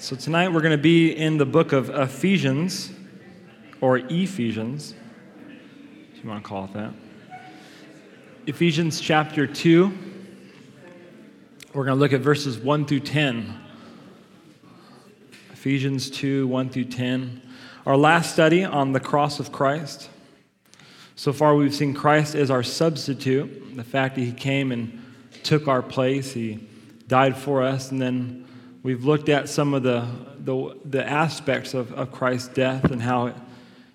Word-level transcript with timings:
So 0.00 0.14
tonight 0.14 0.52
we're 0.52 0.60
going 0.60 0.70
to 0.70 0.78
be 0.78 1.10
in 1.10 1.38
the 1.38 1.44
book 1.44 1.72
of 1.72 1.90
Ephesians, 1.90 2.92
or 3.80 3.98
Ephesians, 3.98 4.94
if 6.14 6.22
you 6.22 6.30
want 6.30 6.40
to 6.40 6.48
call 6.48 6.66
it 6.66 6.72
that. 6.74 6.92
Ephesians 8.46 9.00
chapter 9.00 9.44
2. 9.44 9.92
We're 11.74 11.84
going 11.84 11.96
to 11.96 12.00
look 12.00 12.12
at 12.12 12.20
verses 12.20 12.58
1 12.58 12.86
through 12.86 13.00
10. 13.00 13.60
Ephesians 15.52 16.10
2, 16.10 16.46
1 16.46 16.70
through 16.70 16.84
10. 16.84 17.42
Our 17.84 17.96
last 17.96 18.32
study 18.32 18.64
on 18.64 18.92
the 18.92 19.00
cross 19.00 19.40
of 19.40 19.50
Christ. 19.50 20.10
So 21.16 21.32
far, 21.32 21.56
we've 21.56 21.74
seen 21.74 21.92
Christ 21.92 22.36
as 22.36 22.52
our 22.52 22.62
substitute, 22.62 23.76
the 23.76 23.82
fact 23.82 24.14
that 24.14 24.20
he 24.20 24.30
came 24.30 24.70
and 24.70 25.04
took 25.42 25.66
our 25.66 25.82
place, 25.82 26.32
he 26.32 26.68
died 27.08 27.36
for 27.36 27.64
us, 27.64 27.90
and 27.90 28.00
then 28.00 28.44
We've 28.88 29.04
looked 29.04 29.28
at 29.28 29.50
some 29.50 29.74
of 29.74 29.82
the, 29.82 30.08
the, 30.38 30.74
the 30.82 31.06
aspects 31.06 31.74
of, 31.74 31.92
of 31.92 32.10
Christ's 32.10 32.48
death 32.48 32.90
and 32.90 33.02
how 33.02 33.34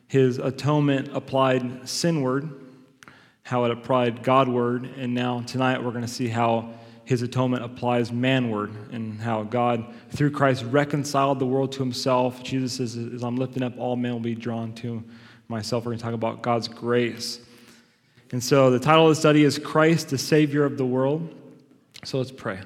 his 0.08 0.38
atonement 0.38 1.09
applied 1.16 1.90
sinward, 1.90 2.48
how 3.41 3.63
it 3.63 3.71
applied 3.71 4.21
Godward, 4.21 4.88
and 4.95 5.16
now 5.16 5.41
tonight 5.48 5.84
we're 5.84 5.94
going 5.94 6.04
to 6.04 6.08
see 6.08 6.27
how 6.27 6.76
his 7.05 7.23
atonement 7.23 7.63
applies 7.63 8.12
manward 8.12 8.94
and 8.94 9.20
how 9.20 9.41
God, 9.41 9.84
through 10.12 10.30
Christ, 10.30 10.63
reconciled 10.66 11.40
the 11.40 11.48
world 11.48 11.71
to 11.71 11.80
himself. 11.80 12.44
Jesus 12.44 12.73
says, 12.73 12.96
As 12.96 13.23
I'm 13.23 13.38
lifting 13.38 13.63
up, 13.63 13.73
all 13.80 13.96
men 13.96 14.13
will 14.13 14.20
be 14.20 14.35
drawn 14.35 14.73
to 14.73 15.04
myself. 15.48 15.85
We're 15.85 15.94
going 15.94 15.98
to 15.98 16.04
talk 16.04 16.13
about 16.13 16.44
God's 16.44 16.68
grace. 16.68 17.40
And 18.32 18.44
so 18.44 18.70
the 18.70 18.80
title 18.80 19.05
of 19.05 19.10
the 19.10 19.20
study 19.20 19.44
is 19.44 19.57
Christ, 19.57 20.10
the 20.10 20.20
Savior 20.20 20.63
of 20.66 20.77
the 20.77 20.85
World. 20.85 21.34
So 22.04 22.20
let's 22.20 22.30
pray. 22.30 22.60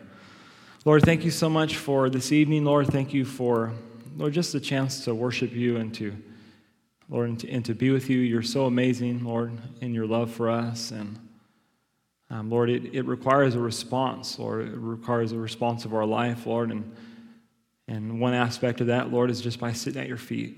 Lord, 0.88 1.04
thank 1.04 1.26
you 1.26 1.32
so 1.32 1.50
much 1.50 1.76
for 1.76 2.10
this 2.10 2.32
evening. 2.32 2.64
Lord, 2.64 2.88
thank 2.88 3.14
you 3.14 3.26
for, 3.26 3.74
Lord, 4.16 4.32
just 4.32 4.54
the 4.54 4.60
chance 4.62 5.04
to 5.04 5.14
worship 5.14 5.52
you 5.52 5.76
and 5.76 5.94
to, 5.96 6.16
Lord, 7.10 7.28
and 7.28 7.40
to, 7.42 7.50
and 7.50 7.66
to 7.66 7.76
be 7.76 7.90
with 7.92 8.10
you. 8.10 8.20
You're 8.20 8.42
so 8.42 8.68
amazing, 8.68 9.26
Lord, 9.26 9.52
in 9.82 9.94
your 9.94 10.08
love 10.08 10.32
for 10.32 10.50
us. 10.50 10.92
And 10.92 11.20
um, 12.30 12.50
Lord, 12.50 12.70
it, 12.70 12.96
it 12.96 13.06
requires 13.06 13.54
a 13.56 13.60
response, 13.60 14.40
Lord. 14.40 14.66
It 14.70 14.78
requires 14.78 15.34
a 15.34 15.38
response 15.38 15.84
of 15.84 15.94
our 15.94 16.06
life, 16.06 16.46
Lord. 16.46 16.72
And, 16.72 16.96
and 17.90 18.22
one 18.22 18.34
aspect 18.34 18.80
of 18.80 18.88
that, 18.88 19.12
Lord, 19.12 19.30
is 19.30 19.42
just 19.42 19.60
by 19.60 19.74
sitting 19.74 20.02
at 20.02 20.08
your 20.08 20.16
feet. 20.16 20.58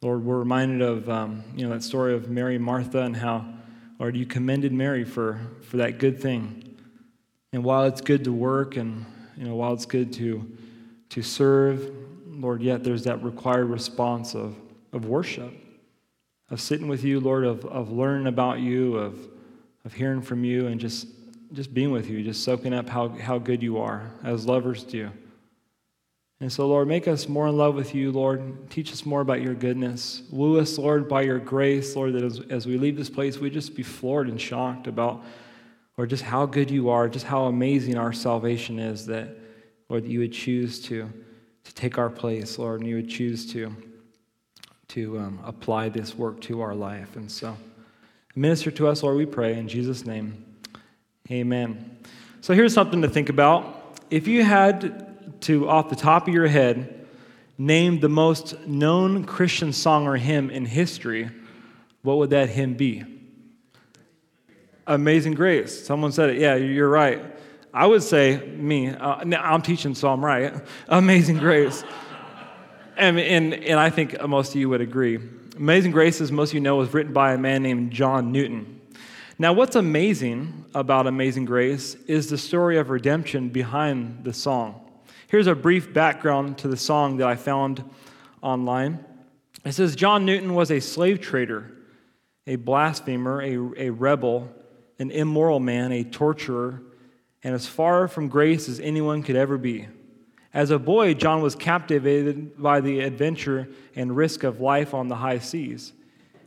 Lord, 0.00 0.24
we're 0.24 0.38
reminded 0.38 0.80
of 0.80 1.10
um, 1.10 1.44
you 1.54 1.66
know 1.66 1.74
that 1.74 1.82
story 1.82 2.14
of 2.14 2.30
Mary 2.30 2.56
and 2.56 2.64
Martha 2.64 3.02
and 3.02 3.14
how, 3.14 3.44
Lord, 3.98 4.16
you 4.16 4.24
commended 4.24 4.72
Mary 4.72 5.04
for, 5.04 5.38
for 5.60 5.76
that 5.76 5.98
good 5.98 6.18
thing. 6.18 6.78
And 7.52 7.62
while 7.62 7.84
it's 7.84 8.00
good 8.00 8.24
to 8.24 8.32
work 8.32 8.78
and 8.78 9.04
you 9.36 9.44
know, 9.44 9.54
while 9.54 9.72
it's 9.72 9.86
good 9.86 10.12
to, 10.14 10.50
to 11.10 11.22
serve, 11.22 11.90
Lord, 12.28 12.62
yet 12.62 12.84
there's 12.84 13.04
that 13.04 13.22
required 13.22 13.66
response 13.66 14.34
of, 14.34 14.56
of 14.92 15.06
worship, 15.06 15.52
of 16.50 16.60
sitting 16.60 16.88
with 16.88 17.04
you, 17.04 17.20
Lord, 17.20 17.44
of, 17.44 17.64
of 17.64 17.90
learning 17.90 18.26
about 18.26 18.60
you, 18.60 18.96
of, 18.96 19.18
of 19.84 19.92
hearing 19.92 20.22
from 20.22 20.44
you, 20.44 20.66
and 20.66 20.80
just, 20.80 21.08
just 21.52 21.72
being 21.72 21.90
with 21.90 22.08
you, 22.08 22.22
just 22.22 22.44
soaking 22.44 22.74
up 22.74 22.88
how, 22.88 23.08
how 23.08 23.38
good 23.38 23.62
you 23.62 23.78
are, 23.78 24.10
as 24.22 24.46
lovers 24.46 24.84
do. 24.84 25.10
And 26.40 26.52
so, 26.52 26.66
Lord, 26.66 26.88
make 26.88 27.08
us 27.08 27.28
more 27.28 27.46
in 27.48 27.56
love 27.56 27.74
with 27.74 27.94
you, 27.94 28.12
Lord. 28.12 28.68
Teach 28.68 28.92
us 28.92 29.06
more 29.06 29.20
about 29.20 29.40
your 29.40 29.54
goodness. 29.54 30.22
Woo 30.30 30.58
us, 30.58 30.76
Lord, 30.76 31.08
by 31.08 31.22
your 31.22 31.38
grace, 31.38 31.96
Lord, 31.96 32.12
that 32.14 32.22
as, 32.22 32.40
as 32.50 32.66
we 32.66 32.76
leave 32.76 32.96
this 32.96 33.08
place, 33.08 33.38
we 33.38 33.50
just 33.50 33.74
be 33.74 33.82
floored 33.82 34.28
and 34.28 34.40
shocked 34.40 34.86
about 34.86 35.24
or 35.96 36.06
just 36.06 36.22
how 36.22 36.46
good 36.46 36.70
you 36.70 36.90
are, 36.90 37.08
just 37.08 37.26
how 37.26 37.44
amazing 37.44 37.96
our 37.96 38.12
salvation 38.12 38.78
is 38.78 39.06
that, 39.06 39.28
Lord, 39.88 40.04
you 40.04 40.20
would 40.20 40.32
choose 40.32 40.80
to, 40.82 41.10
to 41.64 41.74
take 41.74 41.98
our 41.98 42.10
place, 42.10 42.58
Lord, 42.58 42.80
and 42.80 42.88
you 42.88 42.96
would 42.96 43.08
choose 43.08 43.50
to, 43.52 43.74
to 44.88 45.18
um, 45.18 45.40
apply 45.44 45.88
this 45.90 46.14
work 46.14 46.40
to 46.42 46.60
our 46.60 46.74
life. 46.74 47.16
And 47.16 47.30
so, 47.30 47.56
minister 48.34 48.70
to 48.72 48.88
us, 48.88 49.02
Lord, 49.02 49.16
we 49.16 49.26
pray 49.26 49.56
in 49.56 49.68
Jesus' 49.68 50.04
name. 50.04 50.44
Amen. 51.30 51.98
So 52.40 52.52
here's 52.52 52.74
something 52.74 53.02
to 53.02 53.08
think 53.08 53.28
about. 53.28 53.98
If 54.10 54.26
you 54.26 54.42
had 54.42 55.40
to, 55.42 55.68
off 55.68 55.88
the 55.88 55.96
top 55.96 56.28
of 56.28 56.34
your 56.34 56.48
head, 56.48 57.06
name 57.56 58.00
the 58.00 58.08
most 58.08 58.66
known 58.66 59.24
Christian 59.24 59.72
song 59.72 60.06
or 60.06 60.16
hymn 60.16 60.50
in 60.50 60.66
history, 60.66 61.30
what 62.02 62.18
would 62.18 62.30
that 62.30 62.50
hymn 62.50 62.74
be? 62.74 63.13
Amazing 64.86 65.34
Grace. 65.34 65.86
Someone 65.86 66.12
said 66.12 66.30
it. 66.30 66.38
Yeah, 66.38 66.56
you're 66.56 66.88
right. 66.88 67.22
I 67.72 67.86
would 67.86 68.02
say, 68.02 68.36
me, 68.56 68.88
uh, 68.88 69.24
I'm 69.38 69.62
teaching, 69.62 69.94
so 69.94 70.08
I'm 70.08 70.24
right. 70.24 70.54
Amazing 70.88 71.38
Grace. 71.38 71.82
and, 72.96 73.18
and, 73.18 73.54
and 73.54 73.80
I 73.80 73.90
think 73.90 74.20
most 74.26 74.50
of 74.50 74.56
you 74.56 74.68
would 74.68 74.80
agree. 74.80 75.18
Amazing 75.56 75.92
Grace, 75.92 76.20
as 76.20 76.30
most 76.30 76.50
of 76.50 76.54
you 76.54 76.60
know, 76.60 76.76
was 76.76 76.92
written 76.92 77.12
by 77.12 77.32
a 77.32 77.38
man 77.38 77.62
named 77.62 77.90
John 77.90 78.30
Newton. 78.30 78.80
Now, 79.38 79.52
what's 79.52 79.74
amazing 79.74 80.64
about 80.74 81.08
Amazing 81.08 81.46
Grace 81.46 81.94
is 82.06 82.30
the 82.30 82.38
story 82.38 82.78
of 82.78 82.90
redemption 82.90 83.48
behind 83.48 84.22
the 84.22 84.32
song. 84.32 84.88
Here's 85.26 85.48
a 85.48 85.54
brief 85.56 85.92
background 85.92 86.58
to 86.58 86.68
the 86.68 86.76
song 86.76 87.16
that 87.16 87.26
I 87.26 87.34
found 87.34 87.82
online. 88.42 89.04
It 89.64 89.72
says 89.72 89.96
John 89.96 90.24
Newton 90.24 90.54
was 90.54 90.70
a 90.70 90.78
slave 90.78 91.20
trader, 91.20 91.72
a 92.46 92.54
blasphemer, 92.54 93.42
a, 93.42 93.88
a 93.88 93.90
rebel, 93.90 94.48
an 94.98 95.10
immoral 95.10 95.60
man, 95.60 95.92
a 95.92 96.04
torturer, 96.04 96.82
and 97.42 97.54
as 97.54 97.66
far 97.66 98.08
from 98.08 98.28
grace 98.28 98.68
as 98.68 98.80
anyone 98.80 99.22
could 99.22 99.36
ever 99.36 99.58
be. 99.58 99.88
As 100.52 100.70
a 100.70 100.78
boy, 100.78 101.14
John 101.14 101.42
was 101.42 101.54
captivated 101.54 102.60
by 102.60 102.80
the 102.80 103.00
adventure 103.00 103.68
and 103.96 104.16
risk 104.16 104.44
of 104.44 104.60
life 104.60 104.94
on 104.94 105.08
the 105.08 105.16
high 105.16 105.38
seas. 105.38 105.92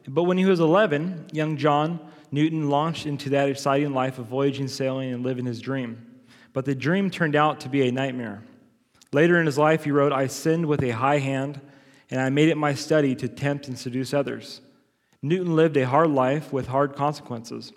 But 0.08 0.24
when 0.24 0.38
he 0.38 0.46
was 0.46 0.62
11, 0.62 1.28
young 1.34 1.58
John 1.58 2.00
Newton 2.32 2.70
launched 2.70 3.06
into 3.06 3.30
that 3.32 3.50
exciting 3.50 3.94
life 3.94 4.20
of 4.20 4.26
voyaging, 4.26 4.68
sailing, 4.68 5.14
and 5.14 5.24
living 5.24 5.46
his 5.46 5.62
dream. 5.62 6.06
But 6.54 6.66
the 6.66 6.76
dream 6.76 7.10
turned 7.10 7.36
out 7.36 7.62
to 7.62 7.70
be 7.70 7.88
a 7.88 7.92
nightmare. 7.92 8.44
Later 9.14 9.40
in 9.40 9.46
his 9.46 9.58
life, 9.58 9.84
he 9.84 9.92
wrote, 9.92 10.12
I 10.12 10.28
sinned 10.28 10.66
with 10.66 10.84
a 10.84 10.90
high 10.90 11.20
hand, 11.20 11.62
and 12.10 12.20
I 12.20 12.30
made 12.30 12.50
it 12.50 12.58
my 12.58 12.74
study 12.74 13.16
to 13.16 13.28
tempt 13.28 13.68
and 13.68 13.78
seduce 13.78 14.14
others. 14.14 14.62
Newton 15.22 15.56
lived 15.56 15.78
a 15.78 15.86
hard 15.86 16.10
life 16.10 16.52
with 16.52 16.68
hard 16.68 16.96
consequences. 16.96 17.72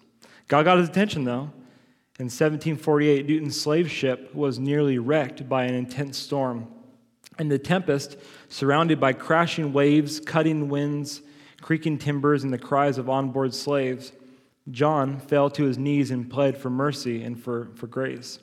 God 0.50 0.64
got 0.64 0.78
his 0.78 0.88
attention, 0.88 1.22
though. 1.22 1.52
In 2.18 2.26
1748, 2.26 3.24
Newton's 3.24 3.58
slave 3.58 3.88
ship 3.88 4.34
was 4.34 4.58
nearly 4.58 4.98
wrecked 4.98 5.48
by 5.48 5.62
an 5.62 5.74
intense 5.74 6.18
storm. 6.18 6.66
In 7.38 7.48
the 7.48 7.58
tempest, 7.58 8.16
surrounded 8.48 8.98
by 8.98 9.12
crashing 9.12 9.72
waves, 9.72 10.18
cutting 10.18 10.68
winds, 10.68 11.22
creaking 11.62 11.98
timbers, 11.98 12.42
and 12.42 12.52
the 12.52 12.58
cries 12.58 12.98
of 12.98 13.08
onboard 13.08 13.54
slaves, 13.54 14.10
John 14.72 15.20
fell 15.20 15.50
to 15.50 15.62
his 15.62 15.78
knees 15.78 16.10
and 16.10 16.28
pled 16.28 16.58
for 16.58 16.68
mercy 16.68 17.22
and 17.22 17.40
for, 17.40 17.68
for 17.76 17.86
grace. 17.86 18.40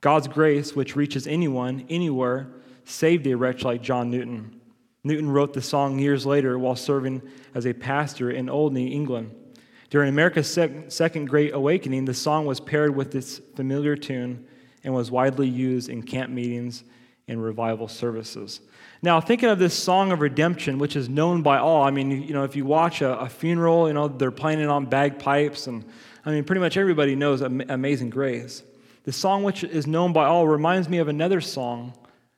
God's 0.00 0.28
grace, 0.28 0.74
which 0.74 0.96
reaches 0.96 1.26
anyone, 1.26 1.84
anywhere, 1.90 2.48
saved 2.86 3.26
a 3.26 3.36
wretch 3.36 3.64
like 3.64 3.82
John 3.82 4.10
Newton. 4.10 4.62
Newton 5.04 5.28
wrote 5.30 5.52
the 5.52 5.60
song 5.60 5.98
years 5.98 6.24
later 6.24 6.58
while 6.58 6.74
serving 6.74 7.20
as 7.54 7.66
a 7.66 7.74
pastor 7.74 8.30
in 8.30 8.48
Olney, 8.48 8.94
England. 8.94 9.34
During 9.94 10.08
America's 10.08 10.58
second 10.88 11.26
Great 11.26 11.54
Awakening, 11.54 12.04
the 12.04 12.14
song 12.14 12.46
was 12.46 12.58
paired 12.58 12.96
with 12.96 13.12
this 13.12 13.40
familiar 13.54 13.94
tune 13.94 14.44
and 14.82 14.92
was 14.92 15.08
widely 15.08 15.46
used 15.46 15.88
in 15.88 16.02
camp 16.02 16.32
meetings 16.32 16.82
and 17.28 17.40
revival 17.40 17.86
services. 17.86 18.60
Now, 19.02 19.20
thinking 19.20 19.50
of 19.50 19.60
this 19.60 19.72
song 19.72 20.10
of 20.10 20.18
redemption, 20.18 20.80
which 20.80 20.96
is 20.96 21.08
known 21.08 21.42
by 21.42 21.58
all, 21.58 21.84
I 21.84 21.92
mean, 21.92 22.10
you 22.10 22.34
know, 22.34 22.42
if 22.42 22.56
you 22.56 22.64
watch 22.64 23.02
a, 23.02 23.20
a 23.20 23.28
funeral, 23.28 23.86
you 23.86 23.94
know, 23.94 24.08
they're 24.08 24.32
playing 24.32 24.58
it 24.58 24.68
on 24.68 24.86
bagpipes, 24.86 25.68
and 25.68 25.84
I 26.26 26.32
mean, 26.32 26.42
pretty 26.42 26.60
much 26.60 26.76
everybody 26.76 27.14
knows 27.14 27.40
Amazing 27.40 28.10
Grace. 28.10 28.64
The 29.04 29.12
song, 29.12 29.44
which 29.44 29.62
is 29.62 29.86
known 29.86 30.12
by 30.12 30.24
all, 30.24 30.48
reminds 30.48 30.88
me 30.88 30.98
of 30.98 31.06
another 31.06 31.40
song 31.40 31.94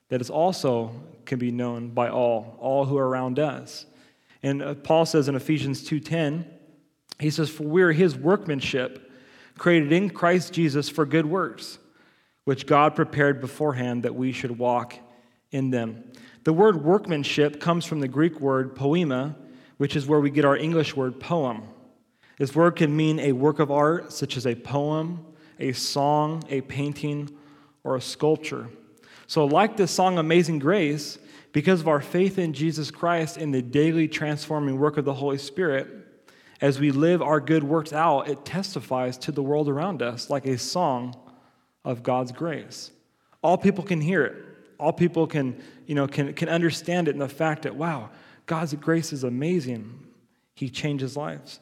that 0.09 0.21
is 0.21 0.29
also 0.29 0.91
can 1.25 1.39
be 1.39 1.51
known 1.51 1.89
by 1.89 2.09
all, 2.09 2.55
all 2.59 2.85
who 2.85 2.99
are 2.99 3.09
around 3.09 3.39
us. 3.39 3.87
And 4.43 4.61
uh, 4.61 4.75
Paul 4.75 5.07
says 5.07 5.27
in 5.27 5.33
Ephesians 5.33 5.89
2:10, 5.89 6.45
he 7.19 7.29
says, 7.29 7.49
For 7.49 7.63
we're 7.63 7.93
his 7.93 8.15
workmanship, 8.15 9.11
created 9.57 9.91
in 9.91 10.09
Christ 10.09 10.53
Jesus 10.53 10.89
for 10.89 11.05
good 11.05 11.25
works, 11.25 11.79
which 12.43 12.67
God 12.67 12.95
prepared 12.95 13.41
beforehand 13.41 14.03
that 14.03 14.15
we 14.15 14.31
should 14.31 14.57
walk 14.57 14.95
in 15.51 15.71
them. 15.71 16.03
The 16.43 16.53
word 16.53 16.83
workmanship 16.83 17.59
comes 17.59 17.85
from 17.85 17.99
the 17.99 18.07
Greek 18.07 18.39
word 18.39 18.75
poema, 18.75 19.35
which 19.77 19.95
is 19.95 20.07
where 20.07 20.19
we 20.19 20.29
get 20.29 20.45
our 20.45 20.55
English 20.55 20.95
word 20.95 21.19
poem. 21.19 21.63
This 22.37 22.55
word 22.55 22.75
can 22.75 22.95
mean 22.95 23.19
a 23.19 23.31
work 23.31 23.59
of 23.59 23.71
art, 23.71 24.13
such 24.13 24.37
as 24.37 24.45
a 24.45 24.55
poem, 24.55 25.25
a 25.59 25.73
song, 25.73 26.43
a 26.49 26.61
painting, 26.61 27.35
or 27.83 27.95
a 27.95 28.01
sculpture. 28.01 28.69
So, 29.25 29.45
like 29.45 29.75
the 29.75 29.87
song 29.87 30.17
Amazing 30.17 30.59
Grace, 30.59 31.17
because 31.51 31.81
of 31.81 31.87
our 31.87 32.01
faith 32.01 32.37
in 32.37 32.53
Jesus 32.53 32.91
Christ 32.91 33.37
and 33.37 33.53
the 33.53 33.61
daily 33.61 34.07
transforming 34.07 34.77
work 34.77 34.97
of 34.97 35.05
the 35.05 35.13
Holy 35.13 35.39
Spirit, 35.39 35.96
as 36.61 36.79
we 36.79 36.91
live 36.91 37.21
our 37.21 37.39
good 37.39 37.63
works 37.63 37.93
out, 37.93 38.27
it 38.27 38.45
testifies 38.45 39.17
to 39.19 39.31
the 39.31 39.43
world 39.43 39.69
around 39.69 40.01
us 40.01 40.29
like 40.29 40.45
a 40.45 40.57
song 40.57 41.15
of 41.85 42.03
God's 42.03 42.31
grace. 42.31 42.91
All 43.41 43.57
people 43.57 43.83
can 43.83 44.01
hear 44.01 44.25
it. 44.25 44.35
All 44.79 44.93
people 44.93 45.27
can, 45.27 45.61
you 45.85 45.95
know, 45.95 46.07
can, 46.07 46.33
can 46.33 46.49
understand 46.49 47.07
it 47.07 47.11
in 47.11 47.19
the 47.19 47.29
fact 47.29 47.63
that, 47.63 47.75
wow, 47.75 48.09
God's 48.45 48.73
grace 48.75 49.13
is 49.13 49.23
amazing. 49.23 50.07
He 50.55 50.69
changes 50.69 51.15
lives. 51.15 51.59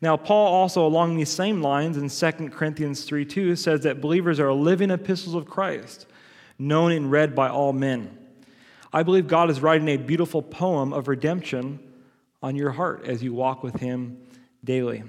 Now, 0.00 0.16
Paul 0.16 0.52
also, 0.52 0.86
along 0.86 1.16
these 1.16 1.28
same 1.28 1.62
lines 1.62 1.96
in 1.96 2.08
2 2.08 2.50
Corinthians 2.50 3.04
3 3.04 3.24
2, 3.24 3.56
says 3.56 3.82
that 3.82 4.00
believers 4.00 4.40
are 4.40 4.52
living 4.52 4.90
epistles 4.90 5.34
of 5.34 5.46
Christ, 5.46 6.06
known 6.58 6.92
and 6.92 7.10
read 7.10 7.34
by 7.34 7.48
all 7.48 7.72
men. 7.72 8.16
I 8.92 9.02
believe 9.02 9.26
God 9.26 9.50
is 9.50 9.60
writing 9.60 9.88
a 9.88 9.96
beautiful 9.96 10.42
poem 10.42 10.92
of 10.92 11.08
redemption 11.08 11.80
on 12.42 12.56
your 12.56 12.70
heart 12.70 13.04
as 13.06 13.22
you 13.22 13.32
walk 13.32 13.62
with 13.62 13.76
Him 13.76 14.18
daily. 14.64 15.04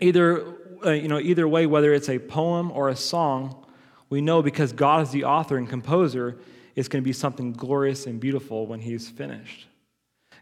Either, 0.00 0.54
uh, 0.84 0.90
you 0.90 1.08
know, 1.08 1.18
either 1.18 1.46
way, 1.46 1.66
whether 1.66 1.92
it's 1.92 2.08
a 2.08 2.18
poem 2.18 2.70
or 2.70 2.88
a 2.88 2.96
song, 2.96 3.64
we 4.08 4.20
know 4.20 4.42
because 4.42 4.72
God 4.72 5.02
is 5.02 5.10
the 5.10 5.24
author 5.24 5.56
and 5.56 5.68
composer, 5.68 6.38
it's 6.74 6.88
going 6.88 7.02
to 7.02 7.06
be 7.06 7.12
something 7.12 7.52
glorious 7.52 8.06
and 8.06 8.20
beautiful 8.20 8.66
when 8.66 8.80
He's 8.80 9.08
finished. 9.08 9.66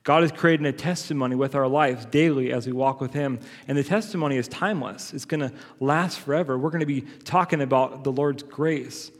God 0.03 0.23
is 0.23 0.33
creating 0.33 0.67
a 0.67 0.73
testimony 0.73 1.35
with 1.35 1.55
our 1.55 1.67
lives 1.67 2.05
daily 2.05 2.53
as 2.53 2.67
we 2.67 2.73
walk 2.73 3.01
with 3.01 3.15
Him. 3.15 3.41
And 3.67 3.79
the 3.79 3.85
testimony 3.85 4.37
is 4.37 4.49
timeless, 4.49 5.15
it's 5.15 5.25
going 5.25 5.41
to 5.41 5.53
last 5.81 6.21
forever. 6.21 6.59
We're 6.59 6.71
going 6.71 6.81
to 6.81 6.87
be 6.87 7.03
talking 7.25 7.63
about 7.63 8.05
the 8.05 8.13
Lord's 8.13 8.43
grace 8.43 9.11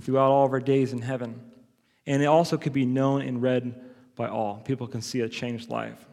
throughout 0.00 0.30
all 0.30 0.46
of 0.46 0.52
our 0.52 0.60
days 0.60 0.92
in 0.92 1.02
heaven. 1.02 1.40
And 2.06 2.22
it 2.22 2.26
also 2.26 2.56
could 2.56 2.72
be 2.72 2.86
known 2.86 3.22
and 3.22 3.42
read 3.42 3.74
by 4.14 4.28
all. 4.28 4.62
People 4.64 4.86
can 4.86 5.02
see 5.02 5.20
a 5.20 5.28
changed 5.28 5.70
life. 5.70 6.07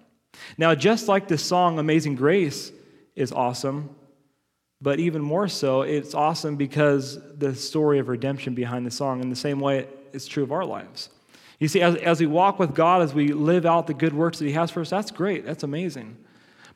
Now, 0.58 0.76
just 0.76 1.08
like 1.08 1.28
this 1.28 1.44
song 1.44 1.80
Amazing 1.80 2.16
Grace 2.16 2.72
is 3.16 3.32
awesome, 3.32 3.96
but 4.82 5.00
even 5.00 5.22
more 5.22 5.48
so, 5.48 5.82
it's 5.82 6.14
awesome 6.14 6.58
because 6.58 7.18
the 7.38 7.56
story 7.56 8.00
of 8.00 8.08
redemption 8.08 8.54
behind 8.54 8.86
the 8.86 8.92
song, 8.92 9.22
in 9.22 9.30
the 9.30 9.36
same 9.36 9.60
way, 9.60 9.88
it's 10.14 10.28
true 10.28 10.44
of 10.44 10.52
our 10.52 10.66
lives. 10.66 11.10
You 11.60 11.68
see, 11.68 11.82
as, 11.82 11.96
as 11.96 12.20
we 12.20 12.28
walk 12.28 12.60
with 12.60 12.76
God, 12.76 13.02
as 13.02 13.14
we 13.14 13.30
live 13.30 13.66
out 13.66 13.88
the 13.88 13.94
good 13.94 14.14
works 14.14 14.40
that 14.40 14.46
He 14.46 14.52
has 14.52 14.72
for 14.72 14.82
us, 14.82 14.90
that's 14.90 15.12
great. 15.12 15.46
That's 15.46 15.64
amazing. 15.64 16.18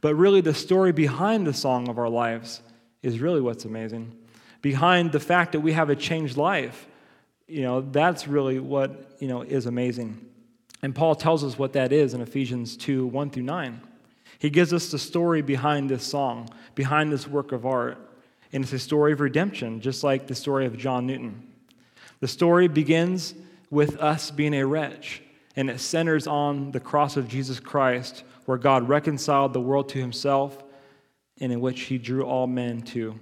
But 0.01 0.15
really, 0.15 0.41
the 0.41 0.53
story 0.53 0.93
behind 0.93 1.45
the 1.45 1.53
song 1.53 1.89
of 1.89 1.99
our 1.99 2.09
lives 2.09 2.61
is 3.03 3.19
really 3.19 3.41
what's 3.41 3.65
amazing. 3.65 4.15
Behind 4.61 5.11
the 5.11 5.19
fact 5.19 5.51
that 5.51 5.59
we 5.59 5.73
have 5.73 5.89
a 5.89 5.95
changed 5.95 6.37
life, 6.37 6.87
you 7.47 7.63
know, 7.63 7.81
that's 7.81 8.27
really 8.27 8.59
what, 8.59 9.17
you 9.19 9.27
know, 9.27 9.41
is 9.41 9.65
amazing. 9.65 10.25
And 10.81 10.95
Paul 10.95 11.15
tells 11.15 11.43
us 11.43 11.57
what 11.57 11.73
that 11.73 11.91
is 11.91 12.13
in 12.13 12.21
Ephesians 12.21 12.77
2 12.77 13.05
1 13.07 13.29
through 13.31 13.43
9. 13.43 13.81
He 14.39 14.49
gives 14.49 14.73
us 14.73 14.89
the 14.89 14.99
story 14.99 15.41
behind 15.41 15.89
this 15.89 16.03
song, 16.03 16.49
behind 16.75 17.11
this 17.11 17.27
work 17.27 17.51
of 17.51 17.65
art. 17.65 17.97
And 18.51 18.63
it's 18.63 18.73
a 18.73 18.79
story 18.79 19.13
of 19.13 19.19
redemption, 19.19 19.81
just 19.81 20.03
like 20.03 20.27
the 20.27 20.35
story 20.35 20.65
of 20.65 20.77
John 20.77 21.05
Newton. 21.05 21.47
The 22.19 22.27
story 22.27 22.67
begins 22.67 23.35
with 23.69 23.97
us 23.97 24.31
being 24.31 24.55
a 24.55 24.65
wretch, 24.65 25.21
and 25.55 25.69
it 25.69 25.79
centers 25.79 26.25
on 26.25 26.71
the 26.71 26.79
cross 26.79 27.15
of 27.17 27.27
Jesus 27.27 27.59
Christ, 27.59 28.23
where 28.45 28.57
God 28.57 28.89
reconciled 28.89 29.53
the 29.53 29.61
world 29.61 29.89
to 29.89 29.99
himself 29.99 30.63
and 31.39 31.51
in 31.51 31.61
which 31.61 31.81
he 31.81 31.97
drew 31.97 32.23
all 32.23 32.47
men 32.47 32.81
to 32.81 33.19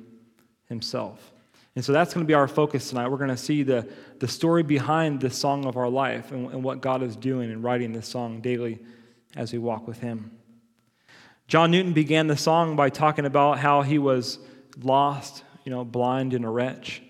himself. 0.69 1.31
And 1.77 1.85
so 1.85 1.93
that's 1.93 2.11
going 2.11 2.25
to 2.25 2.27
be 2.27 2.33
our 2.33 2.47
focus 2.47 2.89
tonight. 2.89 3.07
We're 3.07 3.19
going 3.19 3.29
to 3.29 3.37
see 3.37 3.61
the, 3.61 3.87
the 4.17 4.27
story 4.27 4.63
behind 4.63 5.21
the 5.21 5.29
song 5.29 5.65
of 5.65 5.77
our 5.77 5.87
life 5.87 6.31
and, 6.31 6.51
and 6.51 6.63
what 6.63 6.81
God 6.81 7.03
is 7.03 7.15
doing 7.15 7.51
in 7.51 7.61
writing 7.61 7.93
this 7.93 8.07
song 8.07 8.41
daily 8.41 8.79
as 9.35 9.53
we 9.53 9.59
walk 9.59 9.87
with 9.87 9.99
him. 9.99 10.31
John 11.47 11.69
Newton 11.69 11.93
began 11.93 12.25
the 12.25 12.35
song 12.35 12.75
by 12.75 12.89
talking 12.89 13.27
about 13.27 13.59
how 13.59 13.83
he 13.83 13.99
was 13.99 14.39
lost, 14.81 15.43
you 15.65 15.71
know, 15.71 15.85
blind 15.85 16.33
and 16.33 16.45
a 16.45 16.49
wretch. 16.49 17.03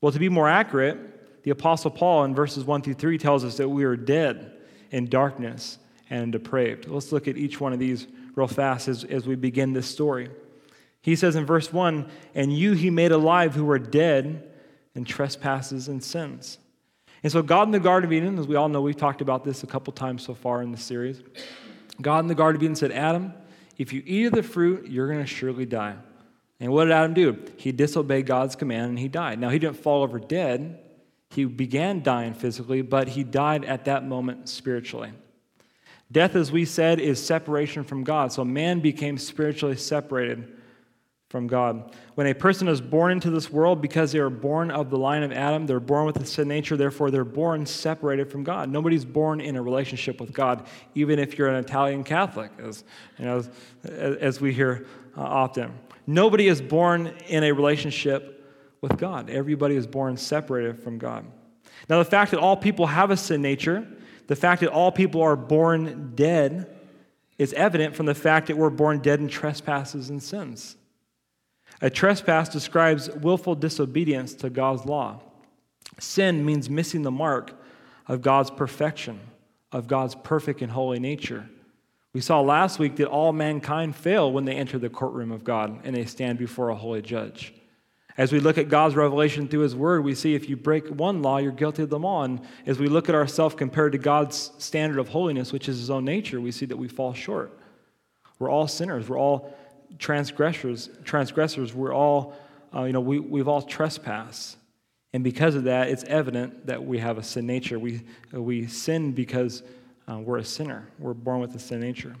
Well, 0.00 0.12
to 0.12 0.20
be 0.20 0.28
more 0.28 0.48
accurate, 0.48 1.42
the 1.42 1.50
Apostle 1.50 1.90
Paul 1.90 2.22
in 2.22 2.32
verses 2.32 2.62
1 2.62 2.82
through 2.82 2.94
3 2.94 3.18
tells 3.18 3.44
us 3.44 3.56
that 3.56 3.68
we 3.68 3.82
are 3.82 3.96
dead 3.96 4.52
in 4.92 5.08
darkness 5.08 5.78
and 6.10 6.30
depraved. 6.30 6.86
Let's 6.86 7.10
look 7.10 7.26
at 7.26 7.36
each 7.36 7.60
one 7.60 7.72
of 7.72 7.80
these 7.80 8.06
real 8.36 8.46
fast 8.46 8.86
as, 8.86 9.02
as 9.02 9.26
we 9.26 9.34
begin 9.34 9.72
this 9.72 9.88
story. 9.88 10.30
He 11.02 11.16
says 11.16 11.36
in 11.36 11.44
verse 11.44 11.72
1 11.72 12.08
And 12.34 12.56
you 12.56 12.72
he 12.72 12.88
made 12.88 13.12
alive 13.12 13.54
who 13.54 13.64
were 13.64 13.78
dead 13.78 14.48
in 14.94 15.04
trespasses 15.04 15.88
and 15.88 16.02
sins. 16.02 16.58
And 17.22 17.30
so, 17.30 17.42
God 17.42 17.68
in 17.68 17.70
the 17.70 17.80
Garden 17.80 18.08
of 18.08 18.12
Eden, 18.12 18.38
as 18.38 18.46
we 18.46 18.56
all 18.56 18.68
know, 18.68 18.80
we've 18.80 18.96
talked 18.96 19.20
about 19.20 19.44
this 19.44 19.62
a 19.62 19.66
couple 19.66 19.92
times 19.92 20.24
so 20.24 20.34
far 20.34 20.62
in 20.62 20.72
the 20.72 20.78
series. 20.78 21.22
God 22.00 22.20
in 22.20 22.26
the 22.26 22.34
Garden 22.34 22.56
of 22.56 22.62
Eden 22.64 22.74
said, 22.74 22.90
Adam, 22.90 23.32
if 23.78 23.92
you 23.92 24.02
eat 24.04 24.26
of 24.26 24.32
the 24.32 24.42
fruit, 24.42 24.88
you're 24.88 25.06
going 25.06 25.20
to 25.20 25.26
surely 25.26 25.66
die. 25.66 25.96
And 26.58 26.72
what 26.72 26.84
did 26.84 26.92
Adam 26.92 27.14
do? 27.14 27.38
He 27.56 27.72
disobeyed 27.72 28.26
God's 28.26 28.56
command 28.56 28.90
and 28.90 28.98
he 28.98 29.08
died. 29.08 29.38
Now, 29.38 29.50
he 29.50 29.58
didn't 29.58 29.76
fall 29.76 30.02
over 30.02 30.18
dead, 30.18 30.78
he 31.30 31.44
began 31.44 32.02
dying 32.02 32.34
physically, 32.34 32.82
but 32.82 33.08
he 33.08 33.24
died 33.24 33.64
at 33.64 33.86
that 33.86 34.06
moment 34.06 34.48
spiritually. 34.48 35.12
Death, 36.10 36.36
as 36.36 36.52
we 36.52 36.66
said, 36.66 37.00
is 37.00 37.24
separation 37.24 37.84
from 37.84 38.04
God. 38.04 38.32
So 38.32 38.44
man 38.44 38.80
became 38.80 39.16
spiritually 39.16 39.76
separated 39.76 40.52
from 41.32 41.46
God. 41.46 41.90
When 42.14 42.26
a 42.26 42.34
person 42.34 42.68
is 42.68 42.82
born 42.82 43.10
into 43.10 43.30
this 43.30 43.50
world 43.50 43.80
because 43.80 44.12
they 44.12 44.18
are 44.18 44.28
born 44.28 44.70
of 44.70 44.90
the 44.90 44.98
line 44.98 45.22
of 45.22 45.32
Adam, 45.32 45.66
they're 45.66 45.80
born 45.80 46.04
with 46.04 46.16
the 46.16 46.26
sin 46.26 46.46
nature, 46.46 46.76
therefore 46.76 47.10
they're 47.10 47.24
born 47.24 47.64
separated 47.64 48.30
from 48.30 48.44
God. 48.44 48.68
Nobody's 48.68 49.06
born 49.06 49.40
in 49.40 49.56
a 49.56 49.62
relationship 49.62 50.20
with 50.20 50.34
God, 50.34 50.66
even 50.94 51.18
if 51.18 51.38
you're 51.38 51.48
an 51.48 51.56
Italian 51.56 52.04
Catholic, 52.04 52.52
as, 52.62 52.84
you 53.18 53.24
know, 53.24 53.38
as, 53.38 54.16
as 54.16 54.40
we 54.42 54.52
hear 54.52 54.86
uh, 55.16 55.22
often. 55.22 55.72
Nobody 56.06 56.48
is 56.48 56.60
born 56.60 57.14
in 57.26 57.44
a 57.44 57.52
relationship 57.52 58.46
with 58.82 58.98
God. 58.98 59.30
Everybody 59.30 59.76
is 59.76 59.86
born 59.86 60.18
separated 60.18 60.82
from 60.82 60.98
God. 60.98 61.24
Now, 61.88 61.98
the 61.98 62.04
fact 62.04 62.32
that 62.32 62.40
all 62.40 62.58
people 62.58 62.88
have 62.88 63.10
a 63.10 63.16
sin 63.16 63.40
nature, 63.40 63.88
the 64.26 64.36
fact 64.36 64.60
that 64.60 64.68
all 64.68 64.92
people 64.92 65.22
are 65.22 65.36
born 65.36 66.12
dead, 66.14 66.78
is 67.38 67.54
evident 67.54 67.96
from 67.96 68.04
the 68.04 68.14
fact 68.14 68.48
that 68.48 68.58
we're 68.58 68.68
born 68.68 68.98
dead 68.98 69.18
in 69.18 69.28
trespasses 69.28 70.10
and 70.10 70.22
sins. 70.22 70.76
A 71.82 71.90
trespass 71.90 72.48
describes 72.48 73.10
willful 73.10 73.56
disobedience 73.56 74.34
to 74.34 74.48
God's 74.48 74.86
law. 74.86 75.20
Sin 75.98 76.46
means 76.46 76.70
missing 76.70 77.02
the 77.02 77.10
mark 77.10 77.52
of 78.06 78.22
God's 78.22 78.50
perfection, 78.50 79.18
of 79.72 79.88
God's 79.88 80.14
perfect 80.14 80.62
and 80.62 80.70
holy 80.70 81.00
nature. 81.00 81.48
We 82.14 82.20
saw 82.20 82.40
last 82.40 82.78
week 82.78 82.96
that 82.96 83.08
all 83.08 83.32
mankind 83.32 83.96
fail 83.96 84.30
when 84.30 84.44
they 84.44 84.54
enter 84.54 84.78
the 84.78 84.90
courtroom 84.90 85.32
of 85.32 85.42
God 85.42 85.80
and 85.82 85.94
they 85.96 86.04
stand 86.04 86.38
before 86.38 86.68
a 86.68 86.76
holy 86.76 87.02
judge. 87.02 87.52
As 88.16 88.30
we 88.30 88.38
look 88.38 88.58
at 88.58 88.68
God's 88.68 88.94
revelation 88.94 89.48
through 89.48 89.60
His 89.60 89.74
Word, 89.74 90.04
we 90.04 90.14
see 90.14 90.34
if 90.34 90.48
you 90.48 90.56
break 90.56 90.86
one 90.86 91.22
law, 91.22 91.38
you're 91.38 91.50
guilty 91.50 91.82
of 91.82 91.90
them 91.90 92.04
all. 92.04 92.22
And 92.22 92.40
as 92.66 92.78
we 92.78 92.86
look 92.86 93.08
at 93.08 93.14
ourselves 93.14 93.54
compared 93.54 93.92
to 93.92 93.98
God's 93.98 94.52
standard 94.58 94.98
of 94.98 95.08
holiness, 95.08 95.52
which 95.52 95.68
is 95.68 95.78
His 95.78 95.90
own 95.90 96.04
nature, 96.04 96.40
we 96.40 96.52
see 96.52 96.66
that 96.66 96.76
we 96.76 96.88
fall 96.88 97.14
short. 97.14 97.58
We're 98.38 98.50
all 98.50 98.68
sinners. 98.68 99.08
We're 99.08 99.18
all 99.18 99.56
transgressors. 99.98 100.90
Transgressors. 101.04 101.74
We're 101.74 101.94
all, 101.94 102.36
uh, 102.74 102.84
you 102.84 102.92
know, 102.92 103.00
we, 103.00 103.18
we've 103.18 103.48
all 103.48 103.62
trespassed. 103.62 104.56
And 105.12 105.22
because 105.22 105.54
of 105.54 105.64
that, 105.64 105.88
it's 105.88 106.04
evident 106.04 106.66
that 106.66 106.84
we 106.84 106.98
have 106.98 107.18
a 107.18 107.22
sin 107.22 107.46
nature. 107.46 107.78
We, 107.78 108.02
we 108.32 108.66
sin 108.66 109.12
because 109.12 109.62
uh, 110.08 110.18
we're 110.18 110.38
a 110.38 110.44
sinner. 110.44 110.88
We're 110.98 111.14
born 111.14 111.40
with 111.40 111.54
a 111.54 111.58
sin 111.58 111.80
nature. 111.80 112.16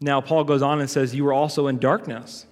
Now, 0.00 0.20
Paul 0.20 0.44
goes 0.44 0.62
on 0.62 0.80
and 0.80 0.88
says, 0.88 1.14
You 1.14 1.24
were 1.24 1.32
also 1.32 1.66
in 1.66 1.78
darkness 1.78 2.46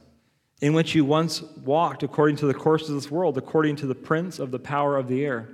in 0.61 0.73
which 0.73 0.95
you 0.95 1.05
once 1.05 1.43
walked 1.65 2.03
according 2.03 2.37
to 2.37 2.47
the 2.47 2.55
course 2.55 2.89
of 2.89 2.95
this 2.95 3.11
world, 3.11 3.37
according 3.37 3.77
to 3.77 3.87
the 3.87 3.95
prince 3.95 4.39
of 4.39 4.51
the 4.51 4.59
power 4.59 4.97
of 4.97 5.09
the 5.09 5.25
air, 5.25 5.49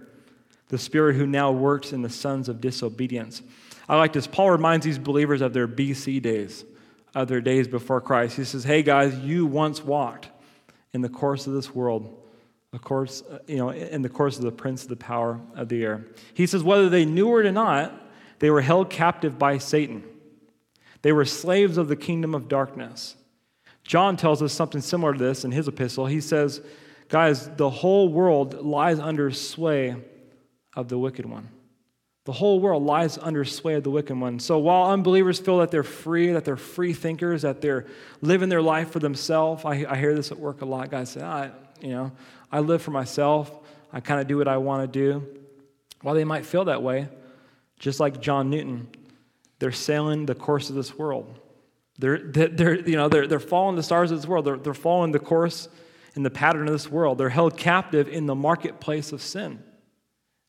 the 0.68 0.78
spirit 0.78 1.16
who 1.16 1.26
now 1.26 1.50
works 1.50 1.92
in 1.92 2.02
the 2.02 2.10
sons 2.10 2.48
of 2.48 2.60
disobedience. 2.60 3.42
I 3.88 3.96
like 3.96 4.12
this. 4.12 4.26
Paul 4.26 4.50
reminds 4.50 4.84
these 4.84 4.98
believers 4.98 5.40
of 5.40 5.54
their 5.54 5.66
BC 5.66 6.20
days, 6.20 6.64
of 7.14 7.28
their 7.28 7.40
days 7.40 7.68
before 7.68 8.00
Christ. 8.00 8.36
He 8.36 8.44
says, 8.44 8.64
Hey 8.64 8.82
guys, 8.82 9.18
you 9.18 9.46
once 9.46 9.82
walked 9.82 10.28
in 10.92 11.00
the 11.00 11.08
course 11.08 11.46
of 11.46 11.52
this 11.52 11.74
world, 11.74 12.22
of 12.72 12.82
course, 12.82 13.22
you 13.46 13.56
know, 13.56 13.70
in 13.70 14.02
the 14.02 14.08
course 14.08 14.36
of 14.36 14.44
the 14.44 14.52
prince 14.52 14.82
of 14.82 14.88
the 14.88 14.96
power 14.96 15.40
of 15.54 15.68
the 15.68 15.82
air. 15.82 16.04
He 16.34 16.46
says, 16.46 16.62
whether 16.62 16.88
they 16.88 17.04
knew 17.04 17.36
it 17.38 17.46
or 17.46 17.52
not, 17.52 17.92
they 18.40 18.50
were 18.50 18.60
held 18.60 18.90
captive 18.90 19.38
by 19.38 19.58
Satan. 19.58 20.04
They 21.02 21.12
were 21.12 21.24
slaves 21.24 21.78
of 21.78 21.88
the 21.88 21.96
kingdom 21.96 22.34
of 22.34 22.48
darkness. 22.48 23.16
John 23.84 24.16
tells 24.16 24.42
us 24.42 24.52
something 24.52 24.80
similar 24.80 25.14
to 25.14 25.18
this 25.18 25.44
in 25.44 25.50
his 25.50 25.66
epistle. 25.66 26.06
He 26.06 26.20
says, 26.20 26.60
Guys, 27.08 27.48
the 27.56 27.70
whole 27.70 28.10
world 28.10 28.62
lies 28.62 28.98
under 28.98 29.30
sway 29.30 29.96
of 30.76 30.88
the 30.88 30.98
wicked 30.98 31.24
one. 31.24 31.48
The 32.28 32.34
whole 32.34 32.60
world 32.60 32.82
lies 32.82 33.16
under 33.16 33.42
sway 33.46 33.72
of 33.72 33.84
the 33.84 33.90
wicked 33.90 34.14
one. 34.14 34.38
So 34.38 34.58
while 34.58 34.90
unbelievers 34.90 35.38
feel 35.40 35.60
that 35.60 35.70
they're 35.70 35.82
free, 35.82 36.32
that 36.32 36.44
they're 36.44 36.58
free 36.58 36.92
thinkers, 36.92 37.40
that 37.40 37.62
they're 37.62 37.86
living 38.20 38.50
their 38.50 38.60
life 38.60 38.90
for 38.90 38.98
themselves, 38.98 39.64
I, 39.64 39.86
I 39.88 39.96
hear 39.96 40.14
this 40.14 40.30
at 40.30 40.38
work 40.38 40.60
a 40.60 40.66
lot. 40.66 40.90
Guys 40.90 41.08
say, 41.08 41.22
I, 41.22 41.52
you 41.80 41.88
know, 41.88 42.12
I 42.52 42.60
live 42.60 42.82
for 42.82 42.90
myself. 42.90 43.50
I 43.94 44.00
kind 44.00 44.20
of 44.20 44.26
do 44.26 44.36
what 44.36 44.46
I 44.46 44.58
want 44.58 44.92
to 44.92 44.98
do. 44.98 45.26
While 46.02 46.14
they 46.14 46.24
might 46.24 46.44
feel 46.44 46.66
that 46.66 46.82
way, 46.82 47.08
just 47.78 47.98
like 47.98 48.20
John 48.20 48.50
Newton, 48.50 48.88
they're 49.58 49.72
sailing 49.72 50.26
the 50.26 50.34
course 50.34 50.68
of 50.68 50.76
this 50.76 50.98
world. 50.98 51.34
They're, 51.98 52.18
they're, 52.18 52.86
you 52.86 52.96
know, 52.96 53.08
they're, 53.08 53.26
they're 53.26 53.40
following 53.40 53.76
the 53.76 53.82
stars 53.82 54.10
of 54.10 54.18
this 54.18 54.28
world. 54.28 54.44
They're, 54.44 54.58
they're 54.58 54.74
following 54.74 55.12
the 55.12 55.18
course 55.18 55.66
and 56.14 56.26
the 56.26 56.30
pattern 56.30 56.66
of 56.66 56.74
this 56.74 56.90
world. 56.90 57.16
They're 57.16 57.30
held 57.30 57.56
captive 57.56 58.06
in 58.06 58.26
the 58.26 58.34
marketplace 58.34 59.12
of 59.12 59.22
sin. 59.22 59.62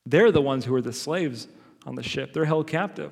They're 0.06 0.34
the 0.34 0.42
ones 0.42 0.66
who 0.66 0.76
are 0.76 0.82
the 0.82 0.92
slaves 0.92 1.48
on 1.86 1.96
the 1.96 2.04
ship, 2.04 2.34
they're 2.34 2.46
held 2.46 2.68
captive. 2.68 3.12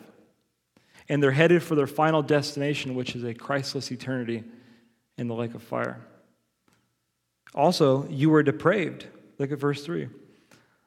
And 1.10 1.24
they're 1.24 1.32
headed 1.32 1.64
for 1.64 1.76
their 1.76 1.88
final 1.88 2.22
destination, 2.22 2.96
which 2.96 3.16
is 3.16 3.24
a 3.24 3.34
Christless 3.34 3.92
eternity 3.92 4.44
in 5.18 5.28
the 5.28 5.36
lake 5.36 5.56
of 5.56 5.64
fire. 5.64 6.02
Also, 7.56 8.08
you 8.10 8.30
were 8.30 8.44
depraved. 8.44 9.08
Look 9.38 9.52
at 9.52 9.60
verse 9.60 9.84
3. 9.84 10.10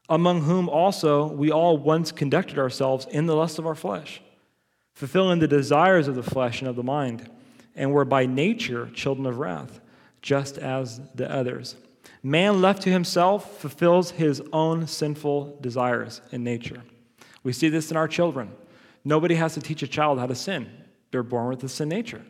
Among 0.09 0.43
whom 0.43 0.69
also 0.69 1.27
we 1.27 1.51
all 1.51 1.79
once 1.79 2.13
conducted 2.13 2.59
ourselves 2.59 3.07
in 3.11 3.27
the 3.27 3.37
lust 3.37 3.59
of 3.59 3.67
our 3.67 3.75
flesh, 3.75 4.21
fulfilling 4.93 5.39
the 5.39 5.49
desires 5.49 6.09
of 6.09 6.17
the 6.17 6.23
flesh 6.23 6.61
and 6.61 6.69
of 6.69 6.77
the 6.77 6.83
mind, 6.83 7.31
and 7.75 7.93
were 7.93 8.05
by 8.05 8.27
nature 8.27 8.91
children 8.93 9.27
of 9.27 9.39
wrath, 9.39 9.81
just 10.21 10.59
as 10.59 11.01
the 11.15 11.31
others. 11.31 11.77
Man 12.23 12.61
left 12.61 12.83
to 12.83 12.91
himself 12.91 13.59
fulfills 13.59 14.11
his 14.11 14.43
own 14.53 14.87
sinful 14.87 15.59
desires 15.61 16.21
in 16.33 16.45
nature. 16.45 16.83
We 17.43 17.53
see 17.53 17.69
this 17.69 17.91
in 17.91 17.97
our 17.97 18.09
children. 18.09 18.53
Nobody 19.05 19.35
has 19.37 19.55
to 19.55 19.61
teach 19.61 19.83
a 19.83 19.89
child 19.89 20.19
how 20.19 20.27
to 20.27 20.35
sin, 20.35 20.71
they're 21.11 21.23
born 21.23 21.49
with 21.49 21.65
a 21.65 21.69
sin 21.69 21.89
nature. 21.89 22.23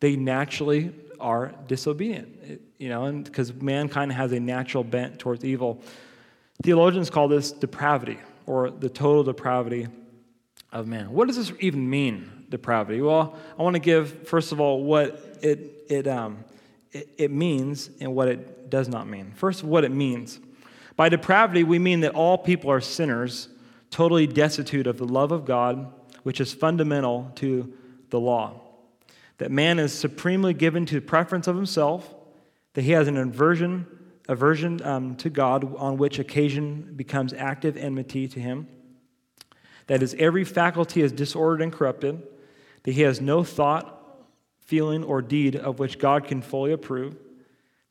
They 0.00 0.16
naturally 0.16 0.92
are 1.20 1.52
disobedient, 1.68 2.62
you 2.78 2.88
know, 2.88 3.12
because 3.12 3.52
mankind 3.52 4.12
has 4.12 4.32
a 4.32 4.40
natural 4.40 4.82
bent 4.82 5.18
towards 5.18 5.44
evil. 5.44 5.82
Theologians 6.62 7.10
call 7.10 7.28
this 7.28 7.52
depravity 7.52 8.18
or 8.46 8.70
the 8.70 8.88
total 8.88 9.22
depravity 9.22 9.88
of 10.72 10.86
man. 10.86 11.10
What 11.10 11.28
does 11.28 11.36
this 11.36 11.52
even 11.60 11.88
mean, 11.88 12.46
depravity? 12.48 13.02
Well, 13.02 13.36
I 13.58 13.62
want 13.62 13.74
to 13.74 13.80
give, 13.80 14.26
first 14.26 14.52
of 14.52 14.60
all, 14.60 14.82
what 14.82 15.38
it, 15.42 15.84
it, 15.88 16.06
um, 16.06 16.44
it, 16.92 17.08
it 17.18 17.30
means 17.30 17.90
and 18.00 18.14
what 18.14 18.28
it 18.28 18.70
does 18.70 18.88
not 18.88 19.06
mean. 19.06 19.32
First, 19.36 19.62
what 19.62 19.84
it 19.84 19.90
means. 19.90 20.40
By 20.96 21.08
depravity, 21.08 21.64
we 21.64 21.78
mean 21.78 22.00
that 22.00 22.14
all 22.14 22.38
people 22.38 22.70
are 22.70 22.80
sinners, 22.80 23.48
totally 23.90 24.26
destitute 24.26 24.86
of 24.86 24.98
the 24.98 25.06
love 25.06 25.32
of 25.32 25.44
God, 25.44 25.92
which 26.22 26.40
is 26.40 26.52
fundamental 26.52 27.30
to 27.36 27.72
the 28.10 28.20
law. 28.20 28.60
That 29.38 29.50
man 29.50 29.78
is 29.78 29.92
supremely 29.92 30.54
given 30.54 30.86
to 30.86 31.00
preference 31.00 31.46
of 31.46 31.56
himself, 31.56 32.14
that 32.74 32.82
he 32.82 32.92
has 32.92 33.08
an 33.08 33.16
aversion, 33.16 33.86
aversion 34.28 34.82
um, 34.84 35.16
to 35.16 35.30
God 35.30 35.74
on 35.76 35.96
which 35.96 36.18
occasion 36.18 36.92
becomes 36.94 37.32
active 37.32 37.76
enmity 37.76 38.28
to 38.28 38.40
him. 38.40 38.68
That 39.86 40.02
his 40.02 40.14
every 40.14 40.44
faculty 40.44 41.02
is 41.02 41.10
disordered 41.10 41.62
and 41.62 41.72
corrupted, 41.72 42.22
that 42.84 42.92
he 42.92 43.02
has 43.02 43.20
no 43.20 43.42
thought 43.42 43.96
feeling, 44.60 45.02
or 45.02 45.20
deed 45.20 45.56
of 45.56 45.80
which 45.80 45.98
God 45.98 46.26
can 46.26 46.42
fully 46.42 46.70
approve. 46.70 47.16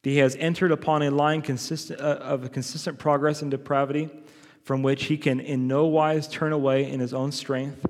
That 0.04 0.10
he 0.10 0.18
has 0.20 0.38
entered 0.38 0.72
upon 0.72 1.02
a 1.02 1.12
line 1.12 1.42
consistent, 1.42 2.00
uh, 2.00 2.20
of 2.22 2.50
consistent 2.54 3.00
progress 3.00 3.42
in 3.42 3.50
depravity 3.50 4.10
from 4.70 4.84
which 4.84 5.06
he 5.06 5.18
can 5.18 5.40
in 5.40 5.68
no 5.68 5.88
wise 5.88 6.28
turn 6.28 6.54
away 6.54 6.88
in 6.88 7.00
his 7.00 7.12
own 7.12 7.32
strength. 7.32 7.84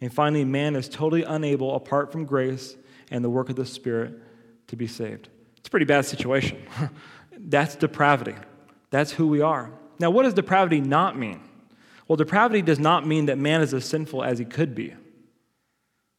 And 0.00 0.12
finally, 0.12 0.44
man 0.44 0.74
is 0.74 0.88
totally 0.88 1.22
unable, 1.22 1.76
apart 1.76 2.10
from 2.10 2.24
grace 2.24 2.74
and 3.12 3.22
the 3.24 3.30
work 3.30 3.48
of 3.48 3.54
the 3.54 3.64
Spirit, 3.64 4.12
to 4.66 4.74
be 4.74 4.88
saved. 4.88 5.28
It's 5.58 5.68
a 5.68 5.70
pretty 5.70 5.86
bad 5.86 6.04
situation. 6.04 6.60
That's 7.38 7.76
depravity. 7.76 8.34
That's 8.90 9.12
who 9.12 9.28
we 9.28 9.40
are. 9.40 9.70
Now, 10.00 10.10
what 10.10 10.24
does 10.24 10.34
depravity 10.34 10.80
not 10.80 11.16
mean? 11.16 11.42
Well, 12.08 12.16
depravity 12.16 12.60
does 12.60 12.80
not 12.80 13.06
mean 13.06 13.26
that 13.26 13.38
man 13.38 13.60
is 13.60 13.72
as 13.72 13.84
sinful 13.84 14.24
as 14.24 14.40
he 14.40 14.44
could 14.44 14.74
be. 14.74 14.94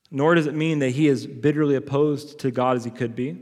Nor 0.09 0.35
does 0.35 0.47
it 0.47 0.55
mean 0.55 0.79
that 0.79 0.91
he 0.91 1.09
is 1.09 1.27
bitterly 1.27 1.75
opposed 1.75 2.39
to 2.39 2.49
God 2.49 2.77
as 2.77 2.85
he 2.85 2.91
could 2.91 3.13
be. 3.13 3.41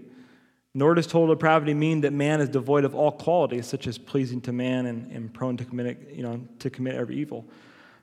Nor 0.77 0.93
does 0.93 1.07
total 1.07 1.33
depravity 1.33 1.73
mean 1.73 2.01
that 2.01 2.11
man 2.11 2.41
is 2.41 2.49
devoid 2.49 2.83
of 2.83 2.93
all 2.93 3.13
qualities, 3.13 3.65
such 3.65 3.87
as 3.87 3.97
pleasing 3.97 4.41
to 4.41 4.51
man 4.51 4.85
and, 4.85 5.09
and 5.09 5.33
prone 5.33 5.55
to 5.55 5.63
commit, 5.63 6.11
you 6.13 6.21
know, 6.21 6.41
to 6.59 6.69
commit 6.69 6.95
every 6.95 7.15
evil. 7.15 7.45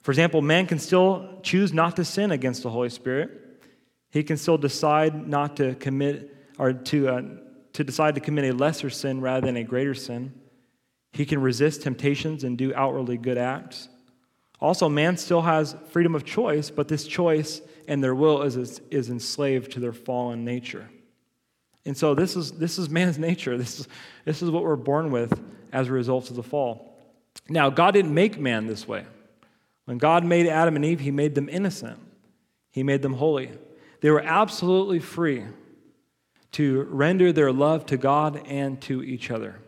For 0.01 0.11
example, 0.11 0.41
man 0.41 0.67
can 0.67 0.79
still 0.79 1.39
choose 1.43 1.75
not 1.75 1.97
to 1.97 2.05
sin 2.05 2.33
against 2.33 2.63
the 2.63 2.71
Holy 2.71 2.89
Spirit. 2.89 3.31
He 4.11 4.23
can 4.23 4.39
still 4.39 4.57
decide 4.57 5.29
not 5.29 5.55
to 5.59 5.75
commit 5.75 6.35
or 6.59 6.73
to, 6.73 7.09
uh, 7.09 7.23
to 7.75 7.85
decide 7.85 8.15
to 8.15 8.23
commit 8.23 8.47
a 8.47 8.57
lesser 8.57 8.89
sin 8.89 9.21
rather 9.21 9.47
than 9.47 9.59
a 9.59 9.65
greater 9.65 9.95
sin. 9.95 10.33
He 11.13 11.27
can 11.27 11.43
resist 11.43 11.83
temptations 11.83 12.43
and 12.43 12.57
do 12.57 12.73
outwardly 12.75 13.19
good 13.19 13.37
acts. 13.37 13.91
Also, 14.63 14.89
man 14.89 15.19
still 15.19 15.43
has 15.43 15.77
freedom 15.91 16.15
of 16.15 16.25
choice, 16.25 16.71
but 16.71 16.89
this 16.89 17.07
choice 17.07 17.61
and 17.87 18.03
their 18.03 18.15
will 18.15 18.41
is, 18.43 18.81
is 18.91 19.11
enslaved 19.11 19.73
to 19.73 19.81
their 19.81 19.93
fallen 19.93 20.43
nature. 20.43 20.89
And 21.85 21.97
so 21.97 22.15
this 22.15 22.37
is, 22.37 22.53
this 22.53 22.79
is 22.79 22.89
man's 22.89 23.19
nature. 23.19 23.59
This 23.59 23.81
is, 23.81 23.89
this 24.25 24.43
is 24.43 24.51
what 24.51 24.63
we're 24.63 24.77
born 24.77 25.11
with 25.11 25.41
as 25.73 25.89
a 25.89 25.93
result 25.93 26.31
of 26.31 26.37
the 26.37 26.43
fall. 26.43 26.97
Now, 27.49 27.71
God 27.71 27.93
didn't 27.93 28.15
make 28.15 28.39
man 28.39 28.67
this 28.67 28.87
way. 28.87 29.05
When 29.85 29.99
God 29.99 30.25
made 30.25 30.47
Adam 30.47 30.77
and 30.77 30.85
Eve, 30.85 31.01
he 31.01 31.11
made 31.11 31.35
them 31.35 31.49
innocent, 31.49 31.99
he 32.71 32.83
made 32.83 33.03
them 33.03 33.15
holy. 33.15 33.51
They 34.01 34.11
were 34.11 34.23
absolutely 34.23 34.99
free 34.99 35.45
to 36.53 36.83
render 36.91 37.33
their 37.33 37.53
love 37.53 37.87
to 37.87 37.97
God 37.97 38.43
and 38.47 38.81
to 38.83 39.03
each 39.03 39.31
other. 39.31 39.59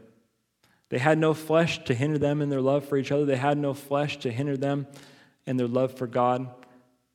They 0.91 0.99
had 0.99 1.19
no 1.19 1.35
flesh 1.35 1.83
to 1.85 1.95
hinder 1.95 2.19
them 2.19 2.43
in 2.43 2.51
their 2.51 2.61
love 2.61 2.85
for 2.85 2.97
each 2.97 3.11
other. 3.11 3.25
They 3.25 3.37
had 3.37 3.59
no 3.59 3.75
flesh 3.75 4.19
to 4.19 4.31
hinder 4.31 4.57
them 4.57 4.87
in 5.47 5.57
their 5.57 5.67
love 5.67 5.97
for 5.97 6.07
God. 6.07 6.49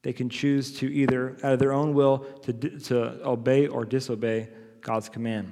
They 0.01 0.13
can 0.13 0.29
choose 0.29 0.77
to 0.79 0.91
either, 0.91 1.37
out 1.43 1.53
of 1.53 1.59
their 1.59 1.73
own 1.73 1.93
will, 1.93 2.19
to, 2.43 2.53
to 2.53 3.25
obey 3.25 3.67
or 3.67 3.85
disobey 3.85 4.49
God's 4.81 5.09
command. 5.09 5.51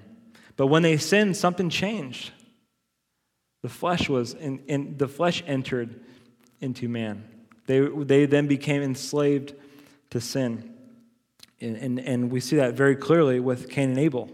But 0.56 0.68
when 0.68 0.84
they 0.84 0.98
sinned, 0.98 1.38
something 1.38 1.70
changed. 1.70 2.32
The 3.64 3.70
flesh 3.70 4.10
was, 4.10 4.34
in, 4.34 4.60
in, 4.68 4.98
the 4.98 5.08
flesh 5.08 5.44
entered 5.46 6.00
into 6.60 6.90
man. 6.90 7.24
They, 7.66 7.80
they 7.80 8.26
then 8.26 8.48
became 8.48 8.82
enslaved 8.82 9.54
to 10.12 10.22
sin. 10.22 10.74
And, 11.60 11.76
and, 11.76 12.00
and 12.00 12.32
we 12.32 12.40
see 12.40 12.58
that 12.58 12.74
very 12.74 12.96
clearly 12.96 13.40
with 13.40 13.70
Cain 13.70 13.90
and 13.90 14.00
Abel 14.00 14.30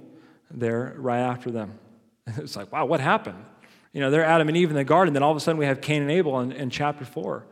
there 0.51 0.93
right 0.97 1.21
after 1.21 1.51
them. 1.51 1.79
It's 2.37 2.55
like, 2.55 2.71
wow, 2.71 2.85
what 2.85 3.01
happened? 3.01 3.43
You 3.91 4.01
know, 4.01 4.09
they're 4.09 4.23
Adam 4.23 4.47
and 4.47 4.55
Eve 4.55 4.69
in 4.69 4.75
the 4.75 4.83
garden, 4.83 5.13
then 5.13 5.23
all 5.23 5.31
of 5.31 5.37
a 5.37 5.39
sudden 5.39 5.59
we 5.59 5.65
have 5.65 5.81
Cain 5.81 6.01
and 6.01 6.11
Abel 6.11 6.39
in, 6.39 6.51
in 6.51 6.69
chapter 6.69 7.05
4. 7.05 7.45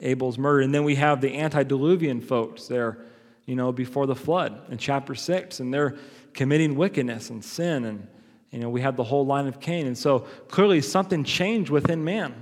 Abel's 0.00 0.38
murder. 0.38 0.60
And 0.60 0.74
then 0.74 0.84
we 0.84 0.96
have 0.96 1.20
the 1.20 1.38
antediluvian 1.38 2.20
folks 2.20 2.66
there, 2.66 2.98
you 3.46 3.54
know, 3.54 3.72
before 3.72 4.06
the 4.06 4.14
flood 4.14 4.60
in 4.70 4.78
chapter 4.78 5.14
6, 5.14 5.60
and 5.60 5.72
they're 5.72 5.96
committing 6.34 6.76
wickedness 6.76 7.30
and 7.30 7.44
sin. 7.44 7.84
And, 7.84 8.06
you 8.50 8.58
know, 8.60 8.68
we 8.68 8.80
have 8.80 8.96
the 8.96 9.04
whole 9.04 9.26
line 9.26 9.46
of 9.46 9.60
Cain. 9.60 9.86
And 9.86 9.96
so 9.96 10.20
clearly 10.48 10.80
something 10.80 11.24
changed 11.24 11.70
within 11.70 12.04
man. 12.04 12.34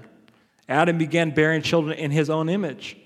Adam 0.69 0.99
began 0.99 1.31
bearing 1.31 1.63
children 1.63 1.99
in 1.99 2.11
his 2.11 2.29
own 2.29 2.49
image. 2.49 2.97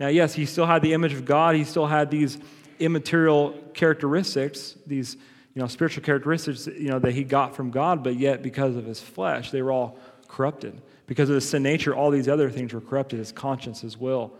Now, 0.00 0.08
yes, 0.08 0.34
he 0.34 0.46
still 0.46 0.66
had 0.66 0.82
the 0.82 0.92
image 0.92 1.12
of 1.12 1.24
God, 1.24 1.54
he 1.54 1.64
still 1.64 1.86
had 1.86 2.10
these 2.10 2.38
immaterial 2.80 3.52
characteristics, 3.74 4.76
these 4.86 5.16
you 5.54 5.60
know, 5.60 5.68
spiritual 5.68 6.02
characteristics 6.02 6.66
you 6.66 6.88
know, 6.88 6.98
that 6.98 7.12
he 7.12 7.24
got 7.24 7.54
from 7.54 7.70
God, 7.70 8.02
but 8.02 8.16
yet 8.16 8.42
because 8.42 8.74
of 8.74 8.84
his 8.84 9.00
flesh, 9.00 9.50
they 9.50 9.62
were 9.62 9.70
all 9.70 9.98
corrupted. 10.28 10.80
Because 11.06 11.28
of 11.28 11.34
his 11.34 11.48
sin 11.48 11.62
nature, 11.62 11.94
all 11.94 12.10
these 12.10 12.28
other 12.28 12.50
things 12.50 12.72
were 12.72 12.80
corrupted 12.80 13.18
his 13.18 13.32
conscience, 13.32 13.80
his 13.80 13.98
will, 13.98 14.32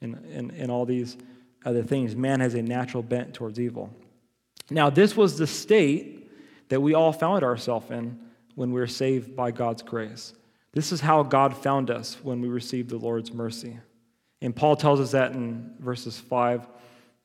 and, 0.00 0.16
and, 0.32 0.50
and 0.52 0.70
all 0.70 0.84
these 0.84 1.16
other 1.64 1.82
things. 1.82 2.14
Man 2.14 2.40
has 2.40 2.54
a 2.54 2.62
natural 2.62 3.02
bent 3.02 3.32
towards 3.32 3.58
evil. 3.58 3.90
Now, 4.70 4.90
this 4.90 5.16
was 5.16 5.38
the 5.38 5.46
state 5.46 6.30
that 6.68 6.80
we 6.80 6.94
all 6.94 7.12
found 7.12 7.44
ourselves 7.44 7.90
in 7.90 8.18
when 8.54 8.72
we 8.72 8.80
were 8.80 8.86
saved 8.86 9.36
by 9.36 9.50
God's 9.50 9.82
grace. 9.82 10.32
This 10.72 10.92
is 10.92 11.00
how 11.00 11.22
God 11.22 11.56
found 11.56 11.90
us 11.90 12.16
when 12.22 12.40
we 12.40 12.48
received 12.48 12.90
the 12.90 12.96
Lord's 12.96 13.32
mercy. 13.32 13.78
And 14.40 14.54
Paul 14.54 14.76
tells 14.76 15.00
us 15.00 15.12
that 15.12 15.32
in 15.32 15.74
verses 15.78 16.18
5 16.18 16.66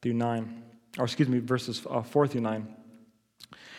through 0.01 0.13
9, 0.13 0.63
or 0.97 1.05
excuse 1.05 1.29
me, 1.29 1.39
verses 1.39 1.85
uh, 1.89 2.01
4 2.01 2.27
through 2.27 2.41
9. 2.41 2.75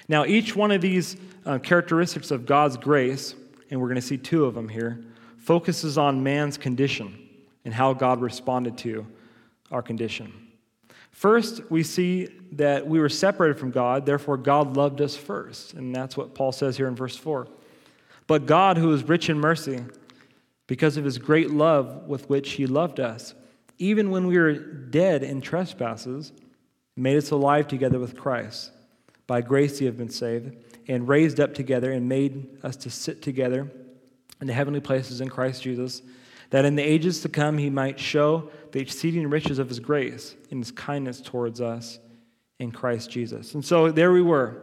Now, 0.09 0.25
each 0.25 0.57
one 0.57 0.71
of 0.71 0.80
these 0.80 1.16
uh, 1.47 1.59
characteristics 1.59 2.30
of 2.30 2.47
God's 2.47 2.76
grace 2.76 3.35
and 3.71 3.80
we're 3.80 3.87
going 3.87 3.97
to 3.97 4.02
see 4.02 4.19
two 4.19 4.45
of 4.45 4.54
them 4.54 4.69
here, 4.69 5.02
focuses 5.38 5.97
on 5.97 6.23
man's 6.23 6.59
condition 6.59 7.28
and 7.64 7.73
how 7.73 7.92
God 7.92 8.21
responded 8.21 8.76
to 8.78 9.07
our 9.71 9.83
condition. 9.83 10.33
First, 11.21 11.61
we 11.71 11.83
see 11.83 12.29
that 12.53 12.87
we 12.87 12.99
were 12.99 13.11
separated 13.11 13.59
from 13.59 13.73
God, 13.73 14.07
therefore, 14.07 14.39
God 14.39 14.75
loved 14.75 15.03
us 15.03 15.15
first. 15.15 15.75
And 15.75 15.95
that's 15.95 16.17
what 16.17 16.35
Paul 16.35 16.50
says 16.50 16.79
here 16.79 16.89
in 16.89 16.97
verse 16.97 17.15
4. 17.15 17.47
But 18.27 18.47
God, 18.47 18.79
who 18.79 18.91
is 18.95 19.07
rich 19.07 19.29
in 19.29 19.39
mercy, 19.39 19.85
because 20.67 20.97
of 20.97 21.05
his 21.05 21.19
great 21.19 21.50
love 21.50 22.09
with 22.09 22.31
which 22.31 22.53
he 22.53 22.67
loved 22.67 23.00
us, 23.00 23.35
even 23.77 24.11
when 24.11 24.29
we 24.29 24.39
were 24.39 24.55
dead 24.55 25.23
in 25.23 25.43
trespasses, 25.43 26.33
made 26.97 27.19
us 27.19 27.31
alive 27.31 27.69
together 27.69 27.99
with 27.99 28.17
Christ. 28.17 28.71
By 29.27 29.43
grace 29.43 29.79
you 29.79 29.89
have 29.89 29.99
been 29.99 30.09
saved 30.09 30.57
and 30.89 31.07
raised 31.07 31.39
up 31.39 31.53
together 31.53 31.93
and 31.93 32.09
made 32.09 32.65
us 32.65 32.77
to 32.77 32.89
sit 32.89 33.21
together 33.21 33.71
in 34.41 34.47
the 34.47 34.55
heavenly 34.55 34.81
places 34.81 35.21
in 35.21 35.29
Christ 35.29 35.62
Jesus, 35.62 36.00
that 36.49 36.65
in 36.65 36.77
the 36.77 36.83
ages 36.83 37.21
to 37.21 37.29
come 37.29 37.59
he 37.59 37.69
might 37.69 38.00
show 38.00 38.50
the 38.73 38.81
exceeding 38.81 39.29
riches 39.29 39.59
of 39.59 39.69
his 39.69 39.81
grace 39.81 40.37
and 40.50 40.61
his 40.61 40.73
kindness 40.73 41.21
towards 41.21 41.61
us 41.61 41.99
in 42.59 42.71
Christ 42.71 43.11
Jesus. 43.11 43.55
And 43.55 43.65
so 43.65 43.91
there 43.91 44.12
we 44.12 44.23
were, 44.23 44.62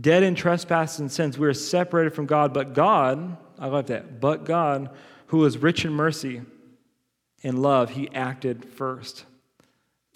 dead 0.00 0.22
in 0.22 0.34
trespasses 0.34 1.00
and 1.00 1.12
sins. 1.12 1.38
We 1.38 1.46
were 1.46 1.54
separated 1.54 2.14
from 2.14 2.26
God, 2.26 2.52
but 2.52 2.74
God, 2.74 3.36
I 3.58 3.66
love 3.66 3.86
that, 3.86 4.20
but 4.20 4.44
God, 4.44 4.90
who 5.28 5.44
is 5.44 5.58
rich 5.58 5.84
in 5.84 5.92
mercy, 5.92 6.42
and 7.42 7.62
love, 7.62 7.90
he 7.90 8.08
acted 8.12 8.64
first. 8.64 9.24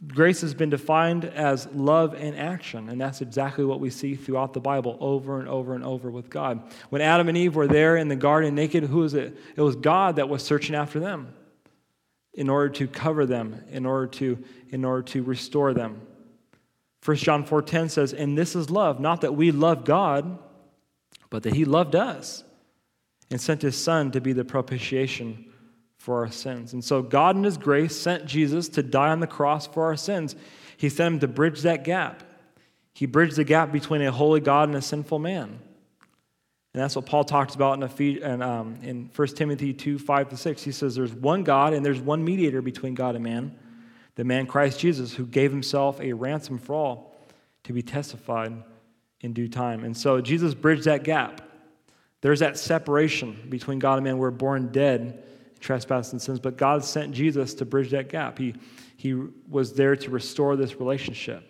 Grace 0.08 0.40
has 0.40 0.54
been 0.54 0.70
defined 0.70 1.26
as 1.26 1.68
love 1.74 2.14
in 2.14 2.34
action, 2.34 2.88
and 2.88 2.98
that's 2.98 3.20
exactly 3.20 3.64
what 3.64 3.80
we 3.80 3.90
see 3.90 4.14
throughout 4.14 4.54
the 4.54 4.60
Bible 4.60 4.96
over 4.98 5.38
and 5.38 5.48
over 5.48 5.74
and 5.74 5.84
over 5.84 6.10
with 6.10 6.30
God. 6.30 6.62
When 6.88 7.02
Adam 7.02 7.28
and 7.28 7.36
Eve 7.36 7.54
were 7.54 7.68
there 7.68 7.98
in 7.98 8.08
the 8.08 8.16
garden 8.16 8.54
naked, 8.54 8.84
who 8.84 8.98
was 8.98 9.12
it? 9.12 9.36
It 9.54 9.60
was 9.60 9.76
God 9.76 10.16
that 10.16 10.30
was 10.30 10.42
searching 10.42 10.74
after 10.74 10.98
them 10.98 11.34
in 12.34 12.48
order 12.48 12.68
to 12.68 12.86
cover 12.86 13.26
them, 13.26 13.62
in 13.70 13.86
order 13.86 14.06
to, 14.06 14.38
in 14.70 14.84
order 14.84 15.02
to 15.02 15.22
restore 15.22 15.74
them. 15.74 16.00
1 17.04 17.16
John 17.16 17.44
4:10 17.44 17.88
says, 17.88 18.12
"And 18.12 18.36
this 18.36 18.54
is 18.54 18.70
love, 18.70 19.00
not 19.00 19.22
that 19.22 19.34
we 19.34 19.50
love 19.50 19.84
God, 19.84 20.38
but 21.30 21.42
that 21.42 21.54
he 21.54 21.64
loved 21.64 21.96
us 21.96 22.44
and 23.30 23.40
sent 23.40 23.62
his 23.62 23.76
son 23.76 24.10
to 24.10 24.20
be 24.20 24.32
the 24.32 24.44
propitiation 24.44 25.50
for 26.00 26.24
our 26.24 26.32
sins. 26.32 26.72
And 26.72 26.82
so 26.82 27.02
God, 27.02 27.36
in 27.36 27.44
His 27.44 27.58
grace, 27.58 27.94
sent 27.94 28.24
Jesus 28.24 28.70
to 28.70 28.82
die 28.82 29.10
on 29.10 29.20
the 29.20 29.26
cross 29.26 29.66
for 29.66 29.84
our 29.84 29.96
sins. 29.96 30.34
He 30.78 30.88
sent 30.88 31.14
Him 31.14 31.20
to 31.20 31.28
bridge 31.28 31.60
that 31.60 31.84
gap. 31.84 32.22
He 32.94 33.04
bridged 33.04 33.36
the 33.36 33.44
gap 33.44 33.70
between 33.70 34.00
a 34.00 34.10
holy 34.10 34.40
God 34.40 34.68
and 34.70 34.76
a 34.76 34.82
sinful 34.82 35.18
man. 35.18 35.60
And 36.72 36.82
that's 36.82 36.94
what 36.94 37.06
Paul 37.06 37.24
talks 37.24 37.54
about 37.54 37.74
in, 37.74 37.82
Ephes- 37.82 38.22
um, 38.22 38.78
in 38.82 39.10
1 39.14 39.28
Timothy 39.28 39.72
2 39.72 39.98
5 39.98 40.28
to 40.28 40.36
6. 40.36 40.62
He 40.62 40.72
says, 40.72 40.94
There's 40.94 41.12
one 41.12 41.42
God 41.42 41.72
and 41.72 41.84
there's 41.84 42.00
one 42.00 42.24
mediator 42.24 42.62
between 42.62 42.94
God 42.94 43.16
and 43.16 43.24
man, 43.24 43.56
the 44.14 44.24
man 44.24 44.46
Christ 44.46 44.78
Jesus, 44.78 45.14
who 45.14 45.26
gave 45.26 45.50
himself 45.50 46.00
a 46.00 46.12
ransom 46.12 46.58
for 46.58 46.74
all 46.74 47.16
to 47.64 47.72
be 47.72 47.82
testified 47.82 48.52
in 49.20 49.32
due 49.32 49.48
time. 49.48 49.84
And 49.84 49.96
so 49.96 50.20
Jesus 50.20 50.54
bridged 50.54 50.84
that 50.84 51.02
gap. 51.02 51.42
There's 52.20 52.40
that 52.40 52.58
separation 52.58 53.46
between 53.48 53.78
God 53.78 53.94
and 53.94 54.04
man. 54.04 54.18
We're 54.18 54.30
born 54.30 54.70
dead 54.70 55.24
trespass 55.60 56.12
and 56.12 56.20
sins, 56.20 56.40
but 56.40 56.56
God 56.56 56.84
sent 56.84 57.12
Jesus 57.12 57.54
to 57.54 57.64
bridge 57.64 57.90
that 57.90 58.08
gap. 58.08 58.38
He, 58.38 58.54
he 58.96 59.14
was 59.48 59.74
there 59.74 59.94
to 59.96 60.10
restore 60.10 60.56
this 60.56 60.80
relationship, 60.80 61.44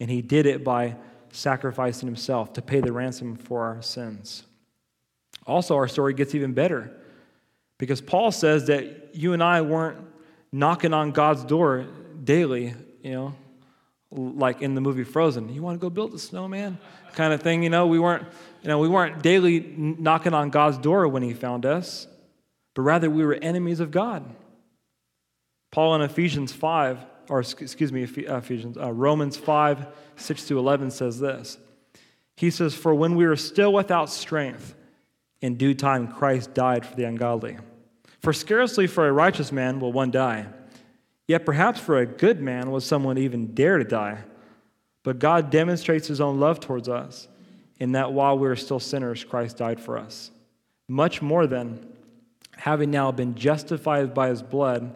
and 0.00 0.08
He 0.08 0.22
did 0.22 0.46
it 0.46 0.64
by 0.64 0.96
sacrificing 1.32 2.06
Himself 2.06 2.52
to 2.52 2.62
pay 2.62 2.80
the 2.80 2.92
ransom 2.92 3.36
for 3.36 3.64
our 3.64 3.82
sins. 3.82 4.44
Also, 5.46 5.74
our 5.74 5.88
story 5.88 6.14
gets 6.14 6.34
even 6.34 6.52
better 6.52 6.92
because 7.78 8.00
Paul 8.00 8.30
says 8.30 8.68
that 8.68 9.14
you 9.14 9.32
and 9.32 9.42
I 9.42 9.62
weren't 9.62 9.98
knocking 10.52 10.94
on 10.94 11.10
God's 11.10 11.44
door 11.44 11.86
daily, 12.22 12.74
you 13.02 13.12
know, 13.12 13.34
like 14.12 14.62
in 14.62 14.76
the 14.76 14.80
movie 14.80 15.02
Frozen. 15.02 15.52
You 15.52 15.62
want 15.62 15.80
to 15.80 15.84
go 15.84 15.90
build 15.90 16.14
a 16.14 16.18
snowman? 16.18 16.78
Kind 17.14 17.32
of 17.32 17.42
thing, 17.42 17.64
you 17.64 17.70
know. 17.70 17.88
We 17.88 17.98
weren't, 17.98 18.24
you 18.62 18.68
know, 18.68 18.78
we 18.78 18.88
weren't 18.88 19.22
daily 19.22 19.60
knocking 19.76 20.34
on 20.34 20.50
God's 20.50 20.78
door 20.78 21.08
when 21.08 21.24
He 21.24 21.34
found 21.34 21.66
us 21.66 22.06
but 22.74 22.82
rather 22.82 23.10
we 23.10 23.24
were 23.24 23.34
enemies 23.34 23.80
of 23.80 23.90
God. 23.90 24.24
Paul 25.70 25.94
in 25.96 26.02
Ephesians 26.02 26.52
5, 26.52 26.98
or 27.28 27.40
excuse 27.40 27.92
me, 27.92 28.04
uh, 28.04 28.36
Ephesians, 28.36 28.76
uh, 28.76 28.92
Romans 28.92 29.36
5, 29.36 29.86
6 30.16 30.48
to 30.48 30.58
11 30.58 30.90
says 30.90 31.18
this. 31.18 31.58
He 32.36 32.50
says, 32.50 32.74
For 32.74 32.94
when 32.94 33.14
we 33.14 33.26
were 33.26 33.36
still 33.36 33.72
without 33.72 34.10
strength, 34.10 34.74
in 35.40 35.56
due 35.56 35.74
time 35.74 36.08
Christ 36.08 36.54
died 36.54 36.86
for 36.86 36.94
the 36.96 37.04
ungodly. 37.04 37.58
For 38.20 38.32
scarcely 38.32 38.86
for 38.86 39.06
a 39.06 39.12
righteous 39.12 39.52
man 39.52 39.80
will 39.80 39.92
one 39.92 40.10
die, 40.10 40.46
yet 41.26 41.44
perhaps 41.44 41.80
for 41.80 41.98
a 41.98 42.06
good 42.06 42.40
man 42.40 42.70
will 42.70 42.80
someone 42.80 43.18
even 43.18 43.54
dare 43.54 43.78
to 43.78 43.84
die. 43.84 44.18
But 45.02 45.18
God 45.18 45.50
demonstrates 45.50 46.06
his 46.06 46.20
own 46.20 46.38
love 46.38 46.60
towards 46.60 46.88
us, 46.88 47.26
in 47.80 47.92
that 47.92 48.12
while 48.12 48.38
we 48.38 48.46
were 48.46 48.56
still 48.56 48.78
sinners, 48.78 49.24
Christ 49.24 49.56
died 49.56 49.80
for 49.80 49.98
us. 49.98 50.30
Much 50.88 51.20
more 51.20 51.46
then, 51.46 51.84
having 52.56 52.90
now 52.90 53.10
been 53.10 53.34
justified 53.34 54.14
by 54.14 54.28
his 54.28 54.42
blood, 54.42 54.94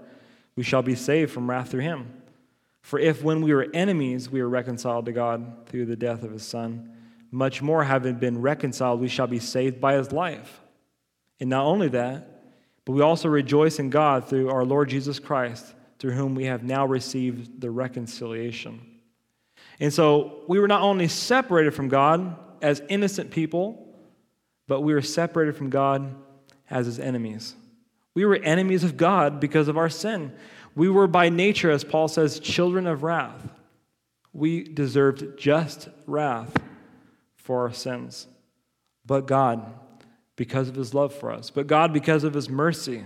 we 0.55 0.63
shall 0.63 0.83
be 0.83 0.95
saved 0.95 1.33
from 1.33 1.51
wrath 1.51 1.71
through 1.71 1.81
him. 1.81 2.16
For 2.87 3.01
if 3.01 3.21
when 3.21 3.41
we 3.41 3.53
were 3.53 3.67
enemies, 3.75 4.31
we 4.31 4.41
were 4.41 4.49
reconciled 4.49 5.07
to 5.07 5.13
God 5.13 5.67
through 5.67 5.87
the 5.87 5.97
death 5.97 6.23
of 6.23 6.31
his 6.31 6.45
Son, 6.45 6.93
much 7.33 7.61
more 7.61 7.83
having 7.83 8.15
been 8.15 8.41
reconciled, 8.41 9.01
we 9.01 9.09
shall 9.09 9.27
be 9.27 9.41
saved 9.41 9.81
by 9.81 9.95
his 9.95 10.13
life. 10.13 10.61
And 11.41 11.51
not 11.51 11.65
only 11.65 11.89
that, 11.89 12.45
but 12.85 12.93
we 12.93 13.03
also 13.03 13.29
rejoice 13.29 13.81
in 13.81 13.91
God 13.91 14.29
through 14.29 14.51
our 14.51 14.65
Lord 14.65 14.89
Jesus 14.89 15.19
Christ, 15.19 15.75
through 15.99 16.13
whom 16.13 16.37
we 16.37 16.45
have 16.45 16.63
now 16.63 16.87
received 16.87 17.61
the 17.61 17.73
reconciliation. 17.73 18.81
And 19.81 19.93
so 19.93 20.45
we 20.47 20.61
were 20.61 20.69
not 20.69 20.83
only 20.83 21.09
separated 21.09 21.75
from 21.75 21.89
God 21.89 22.37
as 22.63 22.83
innocent 22.89 23.33
people, 23.33 23.97
but 24.69 24.83
we 24.83 24.95
were 24.95 25.03
separated 25.03 25.57
from 25.57 25.71
God 25.71 26.15
as 26.71 26.87
his 26.87 27.01
enemies. 27.01 27.57
We 28.15 28.25
were 28.25 28.37
enemies 28.37 28.85
of 28.85 28.97
God 28.97 29.41
because 29.41 29.67
of 29.67 29.77
our 29.77 29.91
sin. 29.91 30.33
We 30.77 30.91
were 30.91 31.07
by 31.07 31.31
nature, 31.31 31.71
as 31.71 31.83
Paul 31.83 32.07
says, 32.07 32.39
children 32.39 32.87
of 32.87 33.03
wrath. 33.03 33.49
We 34.33 34.63
deserved 34.63 35.39
just 35.39 35.89
wrath 36.07 36.55
for 37.35 37.63
our 37.63 37.73
sins. 37.73 38.29
But 39.07 39.27
God, 39.27 39.65
because 40.37 40.69
of 40.69 40.75
his 40.75 40.93
love 40.93 41.15
for 41.15 41.33
us, 41.33 41.49
but 41.49 41.67
God, 41.67 41.95
because 41.95 42.25
of 42.25 42.35
his 42.35 42.51
mercy, 42.51 43.05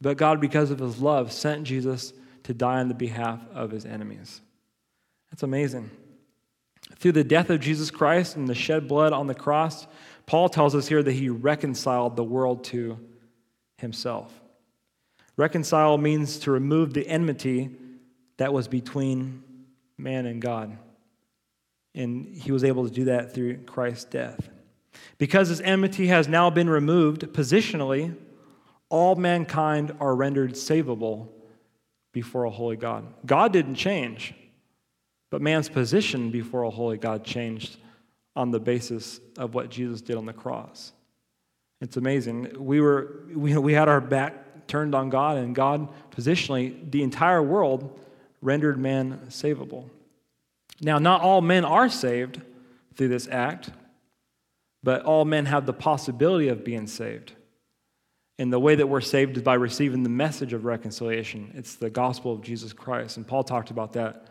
but 0.00 0.16
God, 0.16 0.40
because 0.40 0.70
of 0.70 0.78
his 0.78 1.00
love, 1.00 1.30
sent 1.30 1.64
Jesus 1.64 2.14
to 2.44 2.54
die 2.54 2.80
on 2.80 2.88
the 2.88 2.94
behalf 2.94 3.40
of 3.52 3.70
his 3.70 3.84
enemies. 3.84 4.40
That's 5.30 5.42
amazing. 5.42 5.90
Through 6.96 7.12
the 7.12 7.24
death 7.24 7.50
of 7.50 7.60
Jesus 7.60 7.90
Christ 7.90 8.36
and 8.36 8.48
the 8.48 8.54
shed 8.54 8.88
blood 8.88 9.12
on 9.12 9.26
the 9.26 9.34
cross, 9.34 9.86
Paul 10.24 10.48
tells 10.48 10.74
us 10.74 10.88
here 10.88 11.02
that 11.02 11.12
he 11.12 11.28
reconciled 11.28 12.16
the 12.16 12.24
world 12.24 12.64
to 12.64 12.98
himself. 13.76 14.39
Reconcile 15.40 15.96
means 15.96 16.38
to 16.40 16.50
remove 16.50 16.92
the 16.92 17.08
enmity 17.08 17.70
that 18.36 18.52
was 18.52 18.68
between 18.68 19.42
man 19.96 20.26
and 20.26 20.42
God. 20.42 20.76
And 21.94 22.36
he 22.36 22.52
was 22.52 22.62
able 22.62 22.86
to 22.86 22.92
do 22.92 23.04
that 23.04 23.32
through 23.32 23.56
Christ's 23.64 24.04
death. 24.04 24.50
Because 25.16 25.48
his 25.48 25.62
enmity 25.62 26.08
has 26.08 26.28
now 26.28 26.50
been 26.50 26.68
removed 26.68 27.22
positionally, 27.32 28.14
all 28.90 29.14
mankind 29.14 29.96
are 29.98 30.14
rendered 30.14 30.52
savable 30.52 31.28
before 32.12 32.44
a 32.44 32.50
holy 32.50 32.76
God. 32.76 33.06
God 33.24 33.50
didn't 33.50 33.76
change, 33.76 34.34
but 35.30 35.40
man's 35.40 35.70
position 35.70 36.30
before 36.30 36.64
a 36.64 36.70
holy 36.70 36.98
God 36.98 37.24
changed 37.24 37.78
on 38.36 38.50
the 38.50 38.60
basis 38.60 39.20
of 39.38 39.54
what 39.54 39.70
Jesus 39.70 40.02
did 40.02 40.18
on 40.18 40.26
the 40.26 40.34
cross. 40.34 40.92
It's 41.80 41.96
amazing. 41.96 42.62
We, 42.62 42.82
were, 42.82 43.22
we, 43.34 43.56
we 43.56 43.72
had 43.72 43.88
our 43.88 44.02
back 44.02 44.34
turned 44.70 44.94
on 44.94 45.10
God, 45.10 45.36
and 45.36 45.54
God, 45.54 45.88
positionally, 46.10 46.90
the 46.90 47.02
entire 47.02 47.42
world 47.42 47.98
rendered 48.40 48.78
man 48.78 49.20
savable. 49.28 49.90
Now, 50.80 50.98
not 50.98 51.20
all 51.20 51.42
men 51.42 51.64
are 51.64 51.90
saved 51.90 52.40
through 52.94 53.08
this 53.08 53.28
act, 53.28 53.70
but 54.82 55.02
all 55.02 55.26
men 55.26 55.46
have 55.46 55.66
the 55.66 55.74
possibility 55.74 56.48
of 56.48 56.64
being 56.64 56.86
saved. 56.86 57.32
And 58.38 58.50
the 58.50 58.58
way 58.58 58.74
that 58.74 58.86
we're 58.86 59.02
saved 59.02 59.36
is 59.36 59.42
by 59.42 59.54
receiving 59.54 60.02
the 60.02 60.08
message 60.08 60.54
of 60.54 60.64
reconciliation. 60.64 61.52
It's 61.54 61.74
the 61.74 61.90
gospel 61.90 62.32
of 62.32 62.40
Jesus 62.40 62.72
Christ. 62.72 63.18
And 63.18 63.26
Paul 63.26 63.44
talked 63.44 63.70
about 63.70 63.92
that 63.92 64.28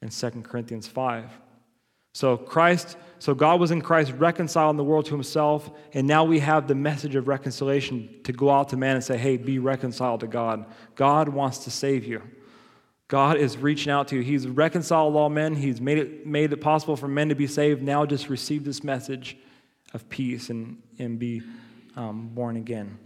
in 0.00 0.10
2 0.10 0.30
Corinthians 0.42 0.86
5. 0.86 1.24
So 2.18 2.36
Christ, 2.36 2.96
so 3.20 3.32
God 3.32 3.60
was 3.60 3.70
in 3.70 3.80
Christ 3.80 4.12
reconciling 4.18 4.76
the 4.76 4.82
world 4.82 5.06
to 5.06 5.12
himself, 5.12 5.70
and 5.92 6.04
now 6.04 6.24
we 6.24 6.40
have 6.40 6.66
the 6.66 6.74
message 6.74 7.14
of 7.14 7.28
reconciliation 7.28 8.08
to 8.24 8.32
go 8.32 8.50
out 8.50 8.70
to 8.70 8.76
man 8.76 8.96
and 8.96 9.04
say, 9.04 9.16
hey, 9.16 9.36
be 9.36 9.60
reconciled 9.60 10.18
to 10.20 10.26
God. 10.26 10.66
God 10.96 11.28
wants 11.28 11.58
to 11.58 11.70
save 11.70 12.04
you. 12.04 12.20
God 13.06 13.36
is 13.36 13.56
reaching 13.56 13.92
out 13.92 14.08
to 14.08 14.16
you. 14.16 14.22
He's 14.22 14.48
reconciled 14.48 15.14
all 15.14 15.28
men. 15.28 15.54
He's 15.54 15.80
made 15.80 15.98
it, 15.98 16.26
made 16.26 16.52
it 16.52 16.60
possible 16.60 16.96
for 16.96 17.06
men 17.06 17.28
to 17.28 17.36
be 17.36 17.46
saved. 17.46 17.84
Now 17.84 18.04
just 18.04 18.28
receive 18.28 18.64
this 18.64 18.82
message 18.82 19.36
of 19.94 20.08
peace 20.08 20.50
and, 20.50 20.82
and 20.98 21.20
be 21.20 21.40
um, 21.94 22.30
born 22.34 22.56
again. 22.56 22.98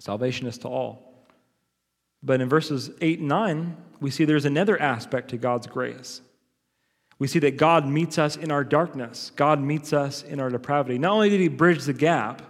Salvation 0.00 0.48
is 0.48 0.58
to 0.58 0.68
all. 0.68 1.28
But 2.24 2.40
in 2.40 2.48
verses 2.48 2.90
8 3.00 3.20
and 3.20 3.28
9, 3.28 3.76
we 4.00 4.10
see 4.10 4.24
there's 4.24 4.44
another 4.44 4.76
aspect 4.82 5.28
to 5.28 5.36
God's 5.36 5.68
grace. 5.68 6.20
We 7.18 7.26
see 7.26 7.40
that 7.40 7.56
God 7.56 7.86
meets 7.86 8.18
us 8.18 8.36
in 8.36 8.50
our 8.50 8.62
darkness. 8.62 9.32
God 9.34 9.60
meets 9.60 9.92
us 9.92 10.22
in 10.22 10.38
our 10.40 10.50
depravity. 10.50 10.98
Not 10.98 11.12
only 11.12 11.30
did 11.30 11.40
He 11.40 11.48
bridge 11.48 11.84
the 11.84 11.92
gap 11.92 12.42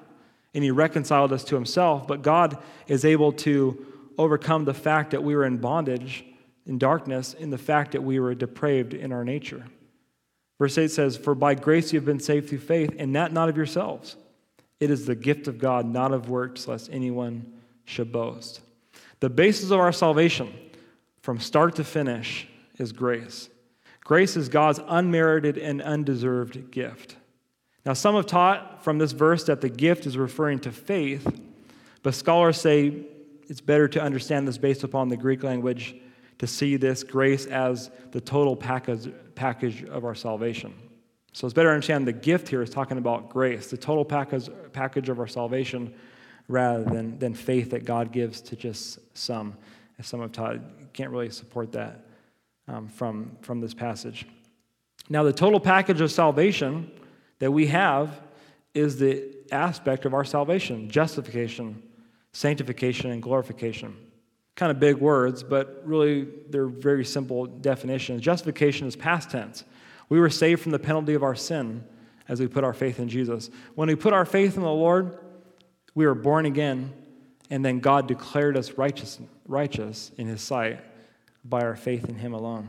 and 0.55 0.63
He 0.63 0.71
reconciled 0.71 1.33
us 1.33 1.45
to 1.45 1.55
Himself, 1.55 2.07
but 2.07 2.23
God 2.23 2.59
is 2.87 3.05
able 3.05 3.33
to 3.33 3.87
overcome 4.19 4.65
the 4.65 4.75
fact 4.75 5.13
that 5.13 5.23
we 5.23 5.35
were 5.35 5.45
in 5.45 5.57
bondage, 5.57 6.25
in 6.67 6.77
darkness, 6.77 7.35
in 7.35 7.51
the 7.51 7.59
fact 7.59 7.93
that 7.93 8.03
we 8.03 8.21
were 8.21 8.35
depraved 8.35 8.93
in 8.93 9.13
our 9.13 9.25
nature. 9.25 9.65
Verse 10.59 10.77
8 10.77 10.91
says, 10.91 11.17
For 11.17 11.35
by 11.35 11.55
grace 11.55 11.93
you 11.93 11.99
have 11.99 12.07
been 12.07 12.21
saved 12.21 12.49
through 12.49 12.59
faith, 12.59 12.95
and 12.99 13.15
that 13.15 13.33
not 13.33 13.49
of 13.49 13.57
yourselves. 13.57 14.17
It 14.81 14.91
is 14.91 15.07
the 15.07 15.15
gift 15.15 15.49
of 15.49 15.59
God, 15.59 15.87
not 15.87 16.13
of 16.13 16.29
works, 16.29 16.69
lest 16.69 16.91
anyone 16.93 17.53
should 17.85 18.13
boast. 18.13 18.61
The 19.21 19.31
basis 19.31 19.71
of 19.71 19.81
our 19.81 19.93
salvation, 19.93 20.53
from 21.23 21.41
start 21.41 21.77
to 21.77 21.85
finish, 21.85 22.47
is 22.79 22.93
grace. 22.93 23.49
Grace 24.09 24.39
is 24.39 24.49
God's 24.49 24.81
unmerited 24.89 25.59
and 25.59 25.83
undeserved 25.83 26.71
gift. 26.71 27.17
Now, 27.85 27.93
some 27.93 28.15
have 28.15 28.25
taught 28.25 28.83
from 28.83 28.97
this 28.97 29.13
verse 29.13 29.45
that 29.45 29.61
the 29.61 29.69
gift 29.69 30.07
is 30.07 30.17
referring 30.17 30.61
to 30.61 30.73
faith, 30.73 31.29
but 32.03 32.15
scholars 32.15 32.59
say 32.59 33.05
it's 33.49 33.61
better 33.61 33.87
to 33.89 34.01
understand 34.01 34.49
this 34.49 34.57
based 34.57 34.83
upon 34.83 35.11
the 35.11 35.17
Greek 35.19 35.43
language 35.43 35.95
to 36.39 36.47
see 36.47 36.77
this 36.77 37.05
grace 37.05 37.45
as 37.45 37.91
the 38.13 38.21
total 38.21 38.57
package, 38.57 39.13
package 39.35 39.85
of 39.85 40.07
our 40.07 40.15
salvation. 40.15 40.73
So 41.35 41.47
it's 41.47 41.53
better 41.53 41.69
to 41.69 41.75
understand 41.75 42.07
the 42.07 42.13
gift 42.15 42.49
here 42.49 42.63
is 42.63 42.71
talking 42.71 42.97
about 42.97 43.29
grace, 43.29 43.69
the 43.69 43.77
total 43.77 44.07
package, 44.07 44.49
package 44.73 45.11
of 45.11 45.21
our 45.21 45.27
salvation, 45.27 45.93
rather 46.49 46.83
than, 46.83 47.19
than 47.19 47.35
faith 47.35 47.73
that 47.73 47.85
God 47.85 48.11
gives 48.11 48.41
to 48.41 48.57
just 48.57 49.01
some. 49.13 49.55
As 49.99 50.07
some 50.07 50.23
have 50.23 50.33
taught, 50.33 50.61
can't 50.95 51.11
really 51.11 51.29
support 51.29 51.73
that 51.73 52.08
um, 52.69 52.89
from, 52.89 53.37
from 53.41 53.61
this 53.61 53.75
passage. 53.75 54.27
Now, 55.09 55.23
the 55.23 55.33
total 55.33 55.59
package 55.59 56.01
of 56.01 56.13
salvation 56.13 56.91
that 57.39 57.51
we 57.51 57.67
have 57.69 58.21
is 58.75 58.99
the 58.99 59.35
aspect 59.51 60.05
of 60.05 60.15
our 60.15 60.25
salvation 60.25 60.91
justification, 60.91 61.83
sanctification, 62.33 63.11
and 63.11 63.23
glorification. 63.23 63.97
Kind 64.55 64.71
of 64.71 64.81
big 64.81 64.97
words, 64.97 65.43
but 65.43 65.83
really 65.85 66.27
they're 66.51 66.67
very 66.67 67.05
simple 67.05 67.47
definitions. 67.47 68.21
Justification 68.21 68.87
is 68.87 68.97
past 68.97 69.31
tense. 69.31 69.65
We 70.09 70.19
were 70.19 70.31
saved 70.31 70.63
from 70.63 70.73
the 70.73 70.79
penalty 70.79 71.15
of 71.15 71.23
our 71.23 71.35
sin 71.35 71.85
as 72.27 72.41
we 72.41 72.49
put 72.49 72.65
our 72.65 72.73
faith 72.73 72.99
in 72.99 73.09
Jesus. 73.09 73.51
When 73.77 73.89
we 73.89 73.95
put 73.95 74.13
our 74.13 74.25
faith 74.25 74.57
in 74.57 74.63
the 74.63 74.71
Lord, 74.71 75.19
we 75.95 76.07
were 76.07 76.15
born 76.15 76.45
again, 76.45 76.93
and 77.51 77.65
then 77.65 77.79
God 77.79 78.09
declared 78.09 78.57
us 78.57 78.73
righteous, 78.73 79.19
righteous 79.47 80.11
in 80.19 80.27
His 80.27 80.43
sight 80.43 80.81
by 81.49 81.63
our 81.63 81.77
faith 81.77 82.09
in 82.09 82.17
Him 82.17 82.33
alone. 82.33 82.69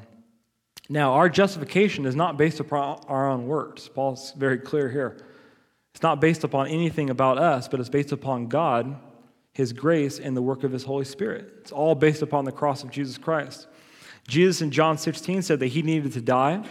Now, 0.90 1.14
our 1.14 1.30
justification 1.30 2.06
is 2.06 2.16
not 2.16 2.38
based 2.38 2.60
upon 2.60 3.02
our 3.08 3.30
own 3.30 3.48
works. 3.48 3.88
Paul's 3.88 4.32
very 4.34 4.58
clear 4.58 4.90
here. 4.90 5.18
It's 5.94 6.02
not 6.02 6.20
based 6.20 6.44
upon 6.44 6.68
anything 6.68 7.10
about 7.10 7.38
us, 7.38 7.68
but 7.68 7.80
it's 7.80 7.90
based 7.90 8.12
upon 8.12 8.48
God, 8.48 8.96
His 9.54 9.74
grace, 9.74 10.20
and 10.20 10.36
the 10.36 10.42
work 10.42 10.64
of 10.64 10.72
His 10.72 10.84
Holy 10.84 11.06
Spirit. 11.06 11.54
It's 11.62 11.72
all 11.72 11.94
based 11.94 12.22
upon 12.22 12.46
the 12.46 12.52
cross 12.52 12.84
of 12.84 12.90
Jesus 12.90 13.18
Christ. 13.18 13.68
Jesus 14.28 14.62
in 14.62 14.72
John 14.72 14.98
16 14.98 15.44
said 15.44 15.60
that 15.60 15.68
He 15.68 15.82
needed 15.82 16.14
to 16.14 16.22
die, 16.22 16.64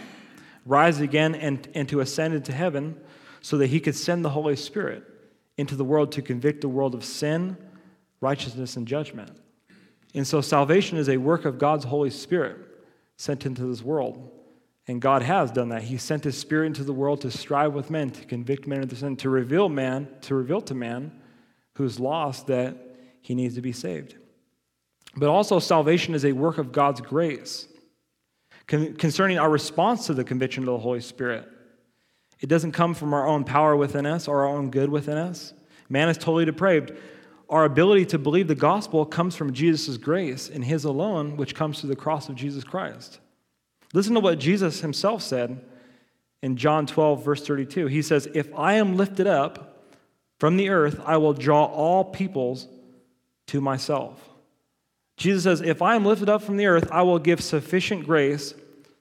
rise 0.65 0.99
again, 0.99 1.35
and, 1.35 1.67
and 1.73 1.87
to 1.89 1.99
ascend 2.01 2.33
into 2.33 2.51
heaven 2.51 2.99
so 3.41 3.57
that 3.57 3.67
He 3.67 3.79
could 3.79 3.95
send 3.95 4.25
the 4.25 4.29
Holy 4.29 4.55
Spirit 4.55 5.03
into 5.57 5.75
the 5.75 5.83
world 5.83 6.11
to 6.13 6.21
convict 6.21 6.61
the 6.61 6.69
world 6.69 6.93
of 6.93 7.03
sin, 7.03 7.57
righteousness, 8.21 8.75
and 8.75 8.87
judgment. 8.87 9.31
And 10.13 10.27
so 10.27 10.41
salvation 10.41 10.97
is 10.97 11.09
a 11.09 11.17
work 11.17 11.45
of 11.45 11.57
God's 11.57 11.85
Holy 11.85 12.09
Spirit 12.09 12.57
sent 13.17 13.45
into 13.45 13.65
this 13.65 13.81
world. 13.81 14.31
And 14.87 14.99
God 15.01 15.21
has 15.21 15.51
done 15.51 15.69
that. 15.69 15.83
He 15.83 15.97
sent 15.97 16.23
his 16.23 16.37
spirit 16.37 16.67
into 16.67 16.83
the 16.83 16.93
world 16.93 17.21
to 17.21 17.29
strive 17.29 17.73
with 17.73 17.91
men, 17.91 18.09
to 18.09 18.25
convict 18.25 18.65
men 18.65 18.81
of 18.81 18.89
their 18.89 18.97
sin, 18.97 19.15
to 19.17 19.29
reveal 19.29 19.69
man, 19.69 20.07
to 20.21 20.33
reveal 20.33 20.61
to 20.61 20.73
man 20.73 21.11
who's 21.75 21.99
lost 21.99 22.47
that 22.47 22.75
he 23.21 23.35
needs 23.35 23.55
to 23.55 23.61
be 23.61 23.71
saved. 23.71 24.15
But 25.15 25.29
also 25.29 25.59
salvation 25.59 26.15
is 26.15 26.25
a 26.25 26.31
work 26.31 26.57
of 26.57 26.71
God's 26.71 27.01
grace. 27.01 27.67
Con- 28.67 28.95
concerning 28.95 29.37
our 29.37 29.49
response 29.49 30.07
to 30.07 30.13
the 30.13 30.23
conviction 30.23 30.63
of 30.63 30.67
the 30.67 30.77
Holy 30.77 31.01
Spirit. 31.01 31.47
It 32.39 32.47
doesn't 32.47 32.71
come 32.71 32.93
from 32.93 33.13
our 33.13 33.27
own 33.27 33.43
power 33.43 33.75
within 33.75 34.05
us 34.05 34.27
or 34.27 34.41
our 34.41 34.47
own 34.47 34.71
good 34.71 34.89
within 34.89 35.17
us. 35.17 35.53
Man 35.89 36.09
is 36.09 36.17
totally 36.17 36.45
depraved. 36.45 36.93
Our 37.49 37.65
ability 37.65 38.05
to 38.07 38.19
believe 38.19 38.47
the 38.47 38.55
gospel 38.55 39.05
comes 39.05 39.35
from 39.35 39.53
Jesus' 39.53 39.97
grace 39.97 40.49
and 40.49 40.63
His 40.63 40.85
alone, 40.85 41.35
which 41.35 41.55
comes 41.55 41.79
through 41.79 41.89
the 41.89 41.95
cross 41.95 42.29
of 42.29 42.35
Jesus 42.35 42.63
Christ. 42.63 43.19
Listen 43.93 44.13
to 44.13 44.19
what 44.19 44.39
Jesus 44.39 44.81
Himself 44.81 45.23
said 45.23 45.59
in 46.43 46.57
John 46.57 46.85
12, 46.85 47.25
verse 47.25 47.45
32. 47.45 47.87
He 47.87 48.01
says, 48.01 48.27
If 48.33 48.53
I 48.55 48.73
am 48.73 48.97
lifted 48.97 49.25
up 49.25 49.87
from 50.39 50.57
the 50.57 50.69
earth, 50.69 51.01
I 51.05 51.17
will 51.17 51.33
draw 51.33 51.65
all 51.65 52.03
peoples 52.03 52.67
to 53.47 53.61
myself. 53.61 54.23
Jesus 55.17 55.43
says, 55.43 55.61
If 55.61 55.81
I 55.81 55.95
am 55.95 56.05
lifted 56.05 56.29
up 56.29 56.43
from 56.43 56.57
the 56.57 56.67
earth, 56.67 56.89
I 56.91 57.01
will 57.01 57.19
give 57.19 57.41
sufficient 57.41 58.05
grace 58.05 58.53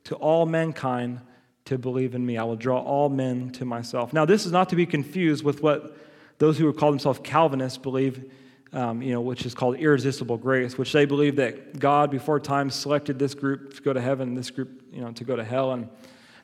to 0.05 0.15
all 0.17 0.47
mankind 0.47 1.21
to 1.67 1.77
believe 1.77 2.15
in 2.15 2.25
me. 2.25 2.39
I 2.39 2.45
will 2.45 2.57
draw 2.57 2.81
all 2.81 3.11
men 3.11 3.51
to 3.53 3.67
myself. 3.67 4.15
Now, 4.15 4.25
this 4.25 4.47
is 4.47 4.53
not 4.53 4.71
to 4.71 4.77
be 4.77 4.87
confused 4.87 5.45
with 5.45 5.63
what 5.63 5.95
those 6.38 6.59
who 6.59 6.66
would 6.66 6.77
call 6.77 6.90
themselves 6.90 7.20
Calvinists 7.22 7.79
believe, 7.79 8.31
um, 8.72 9.03
you 9.03 9.12
know, 9.12 9.20
which 9.20 9.44
is 9.44 9.55
called 9.55 9.77
irresistible 9.77 10.37
grace, 10.37 10.79
which 10.79 10.92
they 10.92 11.05
believe 11.05 11.37
that 11.37 11.79
God 11.79 12.11
before 12.11 12.40
time 12.40 12.70
selected 12.70 13.18
this 13.18 13.35
group 13.35 13.74
to 13.74 13.83
go 13.83 13.92
to 13.92 14.01
heaven, 14.01 14.35
this 14.35 14.51
group, 14.51 14.83
you 14.92 15.01
know, 15.01 15.12
to 15.12 15.24
go 15.24 15.37
to 15.37 15.44
hell, 15.44 15.72
and 15.72 15.88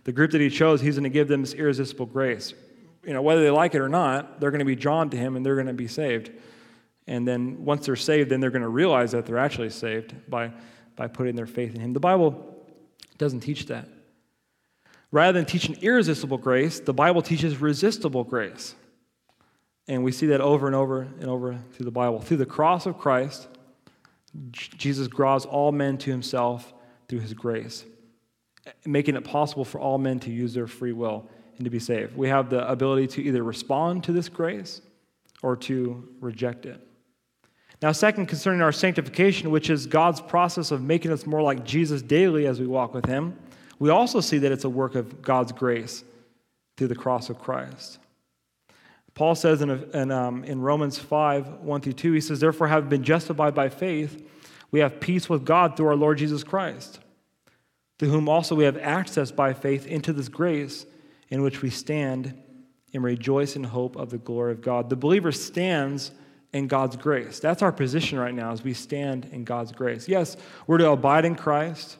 the 0.04 0.12
group 0.12 0.32
that 0.32 0.40
He 0.40 0.50
chose, 0.50 0.80
He's 0.80 0.96
going 0.96 1.04
to 1.04 1.10
give 1.10 1.28
them 1.28 1.40
this 1.40 1.54
irresistible 1.54 2.06
grace. 2.06 2.54
You 3.04 3.12
know, 3.12 3.22
whether 3.22 3.42
they 3.42 3.50
like 3.50 3.74
it 3.74 3.80
or 3.80 3.88
not, 3.88 4.40
they're 4.40 4.50
going 4.50 4.60
to 4.60 4.64
be 4.64 4.76
drawn 4.76 5.10
to 5.10 5.16
Him 5.16 5.36
and 5.36 5.44
they're 5.44 5.54
going 5.54 5.66
to 5.66 5.72
be 5.72 5.88
saved. 5.88 6.30
And 7.06 7.28
then 7.28 7.64
once 7.64 7.86
they're 7.86 7.96
saved, 7.96 8.30
then 8.30 8.40
they're 8.40 8.50
going 8.50 8.62
to 8.62 8.68
realize 8.68 9.12
that 9.12 9.26
they're 9.26 9.38
actually 9.38 9.70
saved 9.70 10.14
by, 10.28 10.52
by 10.96 11.06
putting 11.06 11.36
their 11.36 11.46
faith 11.46 11.74
in 11.74 11.80
Him. 11.80 11.92
The 11.92 12.00
Bible 12.00 12.64
doesn't 13.18 13.40
teach 13.40 13.66
that. 13.66 13.88
Rather 15.10 15.38
than 15.38 15.44
teaching 15.44 15.76
irresistible 15.80 16.38
grace, 16.38 16.80
the 16.80 16.94
Bible 16.94 17.22
teaches 17.22 17.58
resistible 17.58 18.24
grace. 18.24 18.74
And 19.86 20.02
we 20.02 20.12
see 20.12 20.26
that 20.28 20.40
over 20.40 20.66
and 20.66 20.74
over 20.74 21.02
and 21.02 21.26
over 21.26 21.58
through 21.72 21.84
the 21.84 21.90
Bible. 21.90 22.20
Through 22.20 22.38
the 22.38 22.46
cross 22.46 22.86
of 22.86 22.98
Christ, 22.98 23.48
Jesus 24.52 25.08
draws 25.08 25.44
all 25.44 25.72
men 25.72 25.98
to 25.98 26.10
himself 26.10 26.72
through 27.08 27.20
his 27.20 27.34
grace, 27.34 27.84
making 28.86 29.14
it 29.14 29.24
possible 29.24 29.64
for 29.64 29.78
all 29.78 29.98
men 29.98 30.18
to 30.20 30.30
use 30.30 30.54
their 30.54 30.66
free 30.66 30.92
will 30.92 31.28
and 31.56 31.64
to 31.64 31.70
be 31.70 31.78
saved. 31.78 32.16
We 32.16 32.28
have 32.28 32.50
the 32.50 32.68
ability 32.68 33.08
to 33.08 33.22
either 33.22 33.42
respond 33.42 34.04
to 34.04 34.12
this 34.12 34.28
grace 34.28 34.80
or 35.42 35.56
to 35.56 36.08
reject 36.20 36.66
it. 36.66 36.80
Now, 37.82 37.92
second, 37.92 38.26
concerning 38.26 38.62
our 38.62 38.72
sanctification, 38.72 39.50
which 39.50 39.68
is 39.68 39.86
God's 39.86 40.20
process 40.20 40.70
of 40.70 40.82
making 40.82 41.12
us 41.12 41.26
more 41.26 41.42
like 41.42 41.64
Jesus 41.64 42.00
daily 42.00 42.46
as 42.46 42.58
we 42.58 42.66
walk 42.66 42.94
with 42.94 43.04
him, 43.04 43.36
we 43.78 43.90
also 43.90 44.20
see 44.20 44.38
that 44.38 44.52
it's 44.52 44.64
a 44.64 44.70
work 44.70 44.94
of 44.94 45.20
God's 45.20 45.52
grace 45.52 46.04
through 46.76 46.88
the 46.88 46.94
cross 46.94 47.28
of 47.28 47.38
Christ. 47.38 47.98
Paul 49.14 49.34
says 49.34 49.62
in, 49.62 49.70
in, 49.70 50.10
um, 50.10 50.44
in 50.44 50.60
Romans 50.60 50.98
5 50.98 51.60
1 51.60 51.80
through 51.80 51.92
2, 51.92 52.12
he 52.12 52.20
says, 52.20 52.40
Therefore, 52.40 52.68
having 52.68 52.88
been 52.88 53.04
justified 53.04 53.54
by 53.54 53.68
faith, 53.68 54.28
we 54.70 54.80
have 54.80 55.00
peace 55.00 55.28
with 55.28 55.44
God 55.44 55.76
through 55.76 55.86
our 55.86 55.96
Lord 55.96 56.18
Jesus 56.18 56.42
Christ, 56.42 56.98
to 57.98 58.06
whom 58.06 58.28
also 58.28 58.54
we 58.56 58.64
have 58.64 58.76
access 58.76 59.30
by 59.30 59.52
faith 59.52 59.86
into 59.86 60.12
this 60.12 60.28
grace 60.28 60.84
in 61.30 61.42
which 61.42 61.62
we 61.62 61.70
stand 61.70 62.34
and 62.92 63.04
rejoice 63.04 63.56
in 63.56 63.64
hope 63.64 63.96
of 63.96 64.10
the 64.10 64.18
glory 64.18 64.52
of 64.52 64.60
God. 64.60 64.90
The 64.90 64.96
believer 64.96 65.32
stands 65.32 66.10
in 66.52 66.68
God's 66.68 66.96
grace. 66.96 67.40
That's 67.40 67.62
our 67.62 67.72
position 67.72 68.18
right 68.18 68.34
now 68.34 68.52
as 68.52 68.62
we 68.62 68.74
stand 68.74 69.26
in 69.26 69.44
God's 69.44 69.72
grace. 69.72 70.08
Yes, 70.08 70.36
we're 70.66 70.78
to 70.78 70.90
abide 70.90 71.24
in 71.24 71.34
Christ. 71.34 71.98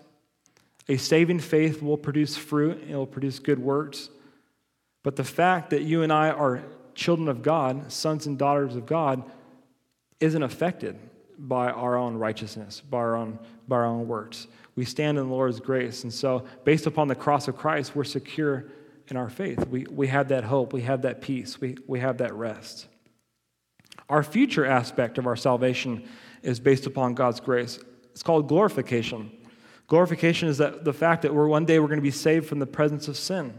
A 0.89 0.97
saving 0.97 1.41
faith 1.41 1.83
will 1.83 1.97
produce 1.97 2.37
fruit, 2.37 2.83
it 2.89 2.95
will 2.95 3.07
produce 3.07 3.39
good 3.39 3.59
works. 3.59 4.11
But 5.03 5.17
the 5.17 5.25
fact 5.25 5.71
that 5.71 5.83
you 5.83 6.03
and 6.03 6.13
I 6.13 6.31
are 6.31 6.63
children 6.95 7.29
of 7.29 7.43
God, 7.43 7.91
sons 7.93 8.27
and 8.27 8.39
daughters 8.39 8.77
of 8.77 8.87
God, 8.87 9.23
isn't 10.21 10.43
affected 10.43 10.99
by 11.39 11.71
our 11.71 11.97
own 11.97 12.17
righteousness, 12.17 12.81
by 12.81 12.99
our 12.99 13.17
own, 13.17 13.39
by 13.69 13.77
our 13.77 13.87
own 13.87 14.07
works. 14.07 14.47
We 14.77 14.85
stand 14.85 15.19
in 15.19 15.29
the 15.29 15.35
Lord's 15.35 15.61
grace. 15.61 16.03
And 16.05 16.13
so, 16.13 16.45
based 16.65 16.87
upon 16.87 17.09
the 17.09 17.15
cross 17.15 17.49
of 17.49 17.57
Christ, 17.57 17.95
we're 17.95 18.05
secure 18.05 18.67
in 19.09 19.17
our 19.17 19.29
faith. 19.29 19.67
We, 19.69 19.87
we 19.91 20.09
have 20.09 20.29
that 20.29 20.45
hope, 20.45 20.73
we 20.73 20.83
have 20.83 21.03
that 21.03 21.21
peace, 21.21 21.61
we, 21.61 21.77
we 21.87 22.01
have 22.01 22.19
that 22.19 22.35
rest. 22.35 22.87
Our 24.09 24.23
future 24.23 24.65
aspect 24.65 25.19
of 25.19 25.27
our 25.27 25.37
salvation 25.37 26.09
is 26.43 26.61
based 26.61 26.87
upon 26.87 27.15
God's 27.15 27.41
grace. 27.41 27.79
It's 28.13 28.23
called 28.23 28.49
glorification. 28.49 29.31
Glorification 29.87 30.49
is 30.49 30.59
that 30.59 30.85
the 30.85 30.93
fact 30.93 31.23
that 31.23 31.35
we're 31.35 31.49
one 31.49 31.65
day 31.65 31.79
we're 31.79 31.89
going 31.89 31.99
to 31.99 32.03
be 32.03 32.11
saved 32.11 32.47
from 32.47 32.59
the 32.59 32.67
presence 32.67 33.09
of 33.09 33.17
sin. 33.17 33.55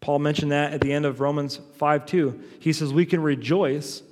Paul 0.00 0.18
mentioned 0.18 0.52
that 0.52 0.72
at 0.72 0.80
the 0.80 0.92
end 0.92 1.04
of 1.04 1.20
Romans 1.20 1.60
5 1.76 2.06
2. 2.06 2.40
He 2.58 2.72
says, 2.72 2.92
We 2.92 3.06
can 3.06 3.22
rejoice 3.22 4.02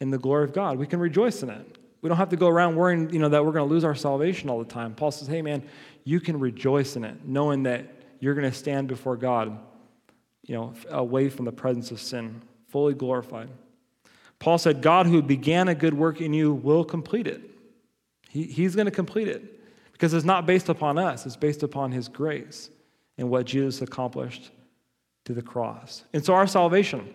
in 0.00 0.10
the 0.10 0.18
glory 0.18 0.44
of 0.44 0.52
God. 0.52 0.78
We 0.78 0.86
can 0.86 1.00
rejoice 1.00 1.42
in 1.42 1.50
it. 1.50 1.78
We 2.00 2.08
don't 2.08 2.18
have 2.18 2.30
to 2.30 2.36
go 2.36 2.48
around 2.48 2.76
worrying, 2.76 3.10
you 3.10 3.18
know, 3.18 3.28
that 3.28 3.44
we're 3.44 3.52
going 3.52 3.68
to 3.68 3.72
lose 3.72 3.84
our 3.84 3.94
salvation 3.94 4.48
all 4.48 4.58
the 4.58 4.64
time. 4.64 4.94
Paul 4.94 5.10
says, 5.10 5.28
Hey, 5.28 5.42
man, 5.42 5.62
you 6.04 6.20
can 6.20 6.40
rejoice 6.40 6.96
in 6.96 7.04
it, 7.04 7.26
knowing 7.26 7.64
that 7.64 7.86
you're 8.20 8.34
going 8.34 8.50
to 8.50 8.56
stand 8.56 8.88
before 8.88 9.16
God, 9.16 9.58
you 10.46 10.54
know, 10.54 10.72
away 10.88 11.28
from 11.28 11.44
the 11.44 11.52
presence 11.52 11.90
of 11.90 12.00
sin, 12.00 12.42
fully 12.68 12.94
glorified. 12.94 13.50
Paul 14.38 14.58
said, 14.58 14.82
God 14.82 15.06
who 15.06 15.22
began 15.22 15.68
a 15.68 15.74
good 15.74 15.94
work 15.94 16.20
in 16.20 16.32
you 16.32 16.52
will 16.52 16.84
complete 16.84 17.26
it. 17.26 17.42
He, 18.28 18.44
he's 18.44 18.74
going 18.74 18.86
to 18.86 18.92
complete 18.92 19.28
it 19.28 19.60
because 19.92 20.12
it's 20.12 20.24
not 20.24 20.46
based 20.46 20.68
upon 20.68 20.98
us, 20.98 21.26
it's 21.26 21.36
based 21.36 21.62
upon 21.62 21.92
his 21.92 22.08
grace 22.08 22.70
and 23.18 23.30
what 23.30 23.46
Jesus 23.46 23.82
accomplished 23.82 24.50
to 25.26 25.34
the 25.34 25.42
cross. 25.42 26.04
And 26.12 26.24
so 26.24 26.34
our 26.34 26.46
salvation, 26.46 27.12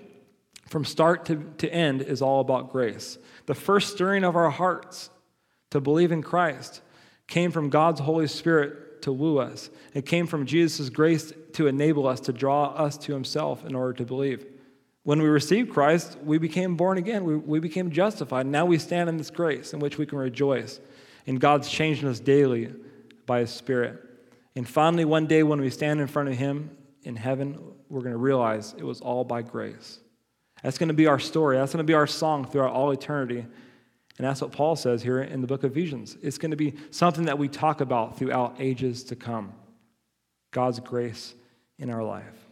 from 0.67 0.85
start 0.85 1.25
to, 1.25 1.43
to 1.57 1.73
end, 1.73 2.01
is 2.01 2.21
all 2.21 2.41
about 2.41 2.71
grace. 2.71 3.17
The 3.47 3.55
first 3.55 3.93
stirring 3.93 4.23
of 4.23 4.35
our 4.35 4.51
hearts 4.51 5.09
to 5.71 5.81
believe 5.81 6.11
in 6.11 6.21
Christ 6.21 6.81
came 7.27 7.51
from 7.51 7.69
God's 7.69 8.01
Holy 8.01 8.27
Spirit 8.27 9.01
to 9.03 9.11
woo 9.11 9.39
us. 9.39 9.69
It 9.93 10.05
came 10.05 10.27
from 10.27 10.45
Jesus' 10.45 10.89
grace 10.89 11.33
to 11.53 11.67
enable 11.67 12.07
us, 12.07 12.19
to 12.21 12.33
draw 12.33 12.65
us 12.65 12.97
to 12.99 13.13
Himself 13.13 13.65
in 13.65 13.75
order 13.75 13.93
to 13.93 14.05
believe. 14.05 14.45
When 15.03 15.21
we 15.21 15.27
received 15.27 15.71
Christ, 15.71 16.17
we 16.23 16.37
became 16.37 16.75
born 16.75 16.97
again. 16.97 17.23
We, 17.23 17.35
we 17.35 17.59
became 17.59 17.89
justified. 17.89 18.45
Now 18.45 18.65
we 18.65 18.77
stand 18.77 19.09
in 19.09 19.17
this 19.17 19.31
grace 19.31 19.73
in 19.73 19.79
which 19.79 19.97
we 19.97 20.05
can 20.05 20.19
rejoice. 20.19 20.79
And 21.25 21.39
God's 21.39 21.69
changing 21.69 22.07
us 22.07 22.19
daily 22.19 22.73
by 23.25 23.39
His 23.39 23.49
Spirit. 23.49 23.99
And 24.55 24.67
finally, 24.67 25.05
one 25.05 25.27
day 25.27 25.43
when 25.43 25.61
we 25.61 25.69
stand 25.69 26.01
in 26.01 26.07
front 26.07 26.29
of 26.29 26.35
Him 26.35 26.71
in 27.03 27.15
heaven, 27.15 27.57
we're 27.91 28.01
going 28.01 28.13
to 28.13 28.17
realize 28.17 28.73
it 28.77 28.83
was 28.83 29.01
all 29.01 29.23
by 29.23 29.41
grace. 29.41 29.99
That's 30.63 30.77
going 30.77 30.87
to 30.87 30.93
be 30.93 31.07
our 31.07 31.19
story. 31.19 31.57
That's 31.57 31.73
going 31.73 31.85
to 31.85 31.87
be 31.87 31.93
our 31.93 32.07
song 32.07 32.45
throughout 32.45 32.71
all 32.71 32.91
eternity. 32.91 33.39
And 33.39 34.27
that's 34.27 34.41
what 34.41 34.51
Paul 34.51 34.75
says 34.75 35.01
here 35.03 35.21
in 35.21 35.41
the 35.41 35.47
book 35.47 35.63
of 35.63 35.71
Ephesians. 35.71 36.17
It's 36.21 36.37
going 36.37 36.51
to 36.51 36.57
be 36.57 36.75
something 36.91 37.25
that 37.25 37.37
we 37.37 37.47
talk 37.47 37.81
about 37.81 38.17
throughout 38.17 38.55
ages 38.59 39.03
to 39.05 39.15
come 39.15 39.53
God's 40.51 40.79
grace 40.79 41.33
in 41.79 41.89
our 41.89 42.03
life. 42.03 42.47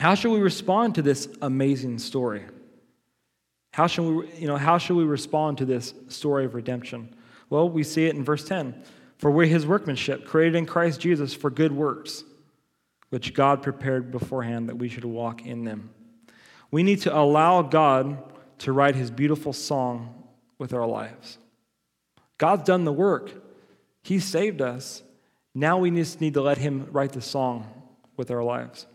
How 0.00 0.14
should 0.14 0.32
we 0.32 0.40
respond 0.40 0.96
to 0.96 1.02
this 1.02 1.28
amazing 1.42 1.98
story? 1.98 2.42
How 3.72 3.86
should 3.86 4.02
we, 4.04 4.32
you 4.38 4.48
know, 4.48 4.56
how 4.56 4.78
should 4.78 4.96
we 4.96 5.04
respond 5.04 5.58
to 5.58 5.64
this 5.64 5.94
story 6.08 6.44
of 6.44 6.54
redemption? 6.54 7.14
Well, 7.50 7.68
we 7.68 7.82
see 7.82 8.06
it 8.06 8.16
in 8.16 8.24
verse 8.24 8.44
10. 8.44 8.82
For 9.18 9.30
we're 9.30 9.46
his 9.46 9.66
workmanship, 9.66 10.26
created 10.26 10.56
in 10.56 10.66
Christ 10.66 11.00
Jesus 11.00 11.34
for 11.34 11.50
good 11.50 11.72
works, 11.72 12.24
which 13.10 13.34
God 13.34 13.62
prepared 13.62 14.10
beforehand 14.10 14.68
that 14.68 14.76
we 14.76 14.88
should 14.88 15.04
walk 15.04 15.44
in 15.44 15.64
them. 15.64 15.90
We 16.70 16.82
need 16.82 17.02
to 17.02 17.16
allow 17.16 17.62
God 17.62 18.22
to 18.58 18.72
write 18.72 18.96
his 18.96 19.10
beautiful 19.10 19.52
song 19.52 20.24
with 20.58 20.72
our 20.72 20.86
lives. 20.86 21.38
God's 22.38 22.64
done 22.64 22.84
the 22.84 22.92
work, 22.92 23.32
he 24.02 24.18
saved 24.18 24.60
us. 24.60 25.02
Now 25.54 25.78
we 25.78 25.90
just 25.90 26.20
need 26.20 26.34
to 26.34 26.42
let 26.42 26.58
him 26.58 26.88
write 26.92 27.12
the 27.12 27.22
song 27.22 27.72
with 28.16 28.30
our 28.30 28.42
lives. 28.42 28.86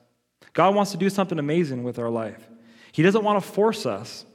God 0.53 0.75
wants 0.75 0.91
to 0.91 0.97
do 0.97 1.09
something 1.09 1.39
amazing 1.39 1.83
with 1.83 1.97
our 1.97 2.09
life. 2.09 2.49
He 2.91 3.03
doesn't 3.03 3.23
want 3.23 3.43
to 3.43 3.49
force 3.49 3.85
us 3.85 4.25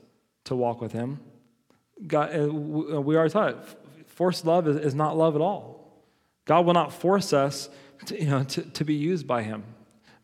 to 0.44 0.56
walk 0.56 0.80
with 0.80 0.92
Him. 0.92 1.20
God, 2.06 2.34
uh, 2.34 2.44
uh, 2.44 2.46
we 2.48 3.16
already 3.16 3.32
taught. 3.32 3.56
Forced 4.06 4.46
love 4.46 4.66
is, 4.66 4.94
not 4.94 5.16
love 5.16 5.34
at 5.34 5.42
all. 5.42 6.02
God 6.46 6.64
will 6.64 6.74
not 6.74 6.92
force 6.92 7.32
us 7.32 7.68
to, 8.06 8.20
you 8.20 8.28
know, 8.28 8.44
to, 8.44 8.62
to 8.62 8.84
be 8.84 8.94
used 8.94 9.26
by 9.26 9.42
Him. 9.42 9.64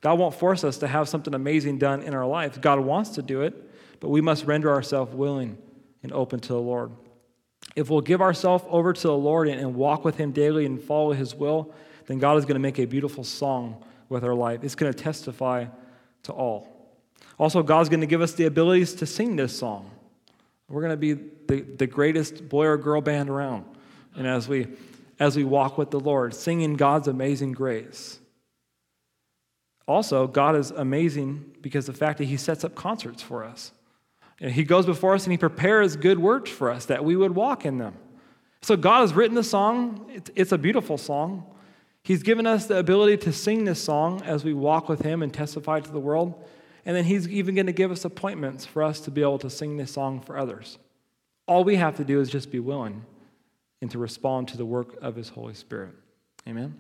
God 0.01 0.19
won't 0.19 0.35
force 0.35 0.65
us 0.65 0.79
to 0.79 0.89
have 0.89 1.09
something 1.09 1.35
amazing 1.35 1.79
done 1.79 2.03
in 2.03 2.15
our 2.15 2.27
life. 2.27 2.61
God 2.61 2.81
wants 2.81 3.11
to 3.11 3.23
do 3.23 3.43
it, 3.43 3.55
but 4.01 4.09
we 4.09 4.21
must 4.21 4.45
render 4.45 4.71
ourselves 4.71 5.15
willing 5.15 5.57
and 6.03 6.13
open 6.13 6.41
to 6.41 6.49
the 6.49 6.61
Lord. 6.61 6.91
If 7.77 7.89
we'll 7.89 8.01
give 8.01 8.21
ourselves 8.21 8.65
over 8.69 8.93
to 8.93 9.03
the 9.03 9.17
Lord 9.17 9.49
and, 9.49 9.61
and 9.61 9.75
walk 9.75 10.05
with 10.05 10.17
Him 10.17 10.33
daily 10.33 10.67
and 10.67 10.83
follow 10.83 11.13
His 11.13 11.35
will, 11.35 11.73
then 12.07 12.19
God 12.19 12.37
is 12.37 12.45
going 12.45 12.57
to 12.57 12.61
make 12.61 12.79
a 12.79 12.85
beautiful 12.85 13.25
song 13.25 13.85
with 14.09 14.25
our 14.25 14.35
life. 14.35 14.65
It's 14.65 14.75
going 14.75 14.93
to 14.93 14.99
testify 14.99 15.67
to 16.25 16.33
all. 16.33 16.69
Also, 17.39 17.63
God's 17.63 17.89
going 17.89 18.01
to 18.01 18.07
give 18.07 18.21
us 18.21 18.33
the 18.35 18.45
abilities 18.45 18.95
to 18.95 19.07
sing 19.07 19.37
this 19.37 19.57
song. 19.57 19.91
We're 20.69 20.83
going 20.83 20.93
to 20.93 20.97
be 20.97 21.13
the, 21.49 21.61
the 21.61 21.87
greatest 21.87 22.49
boy 22.49 22.67
or 22.67 22.77
girl 22.77 23.01
band 23.01 23.31
around. 23.31 23.65
And 24.15 24.27
as 24.27 24.49
we 24.49 24.69
as 25.23 25.37
we 25.37 25.45
walk 25.45 25.79
with 25.79 25.93
the 25.93 26.01
Lord, 26.01 26.35
singing 26.35 26.75
God's 26.75 27.07
amazing 27.07 27.53
grace. 27.53 28.19
Also, 29.87 30.27
God 30.27 30.57
is 30.57 30.73
amazing 30.73 31.55
because 31.61 31.87
the 31.87 31.93
fact 31.93 32.19
that 32.19 32.25
He 32.25 32.37
sets 32.37 32.65
up 32.65 32.75
concerts 32.75 33.23
for 33.23 33.45
us. 33.45 33.71
And 34.41 34.51
he 34.51 34.65
goes 34.65 34.85
before 34.85 35.15
us 35.15 35.23
and 35.23 35.31
He 35.31 35.39
prepares 35.39 35.95
good 35.95 36.19
works 36.19 36.51
for 36.51 36.73
us 36.73 36.87
that 36.87 37.05
we 37.05 37.15
would 37.15 37.37
walk 37.37 37.65
in 37.65 37.79
them. 37.79 37.95
So, 38.63 38.77
God 38.77 39.03
has 39.03 39.15
written 39.15 39.37
the 39.37 39.45
song. 39.45 40.11
It's 40.35 40.51
a 40.51 40.59
beautiful 40.59 40.99
song. 40.99 41.47
He's 42.03 42.25
given 42.25 42.45
us 42.45 42.67
the 42.67 42.79
ability 42.79 43.19
to 43.19 43.33
sing 43.33 43.63
this 43.63 43.81
song 43.81 44.23
as 44.23 44.43
we 44.45 44.53
walk 44.53 44.89
with 44.89 45.03
Him 45.03 45.23
and 45.23 45.33
testify 45.33 45.79
to 45.79 45.93
the 45.93 46.01
world. 46.01 46.35
And 46.85 46.97
then 46.97 47.05
He's 47.05 47.29
even 47.29 47.55
going 47.55 47.67
to 47.67 47.73
give 47.73 47.93
us 47.93 48.05
appointments 48.05 48.67
for 48.67 48.83
us 48.83 48.99
to 49.03 49.13
be 49.13 49.21
able 49.21 49.39
to 49.39 49.51
sing 49.51 49.77
this 49.77 49.93
song 49.93 50.21
for 50.21 50.37
others. 50.37 50.79
All 51.47 51.63
we 51.63 51.77
have 51.77 51.97
to 51.99 52.05
do 52.05 52.21
is 52.21 52.29
just 52.29 52.51
be 52.51 52.59
willing 52.59 53.05
and 53.83 53.91
to 53.91 53.99
respond 53.99 54.49
to 54.49 54.57
the 54.57 54.65
work 54.65 54.97
of 55.03 55.17
His 55.17 55.29
Holy 55.29 55.53
Spirit. 55.53 55.95
Amen. 56.49 56.75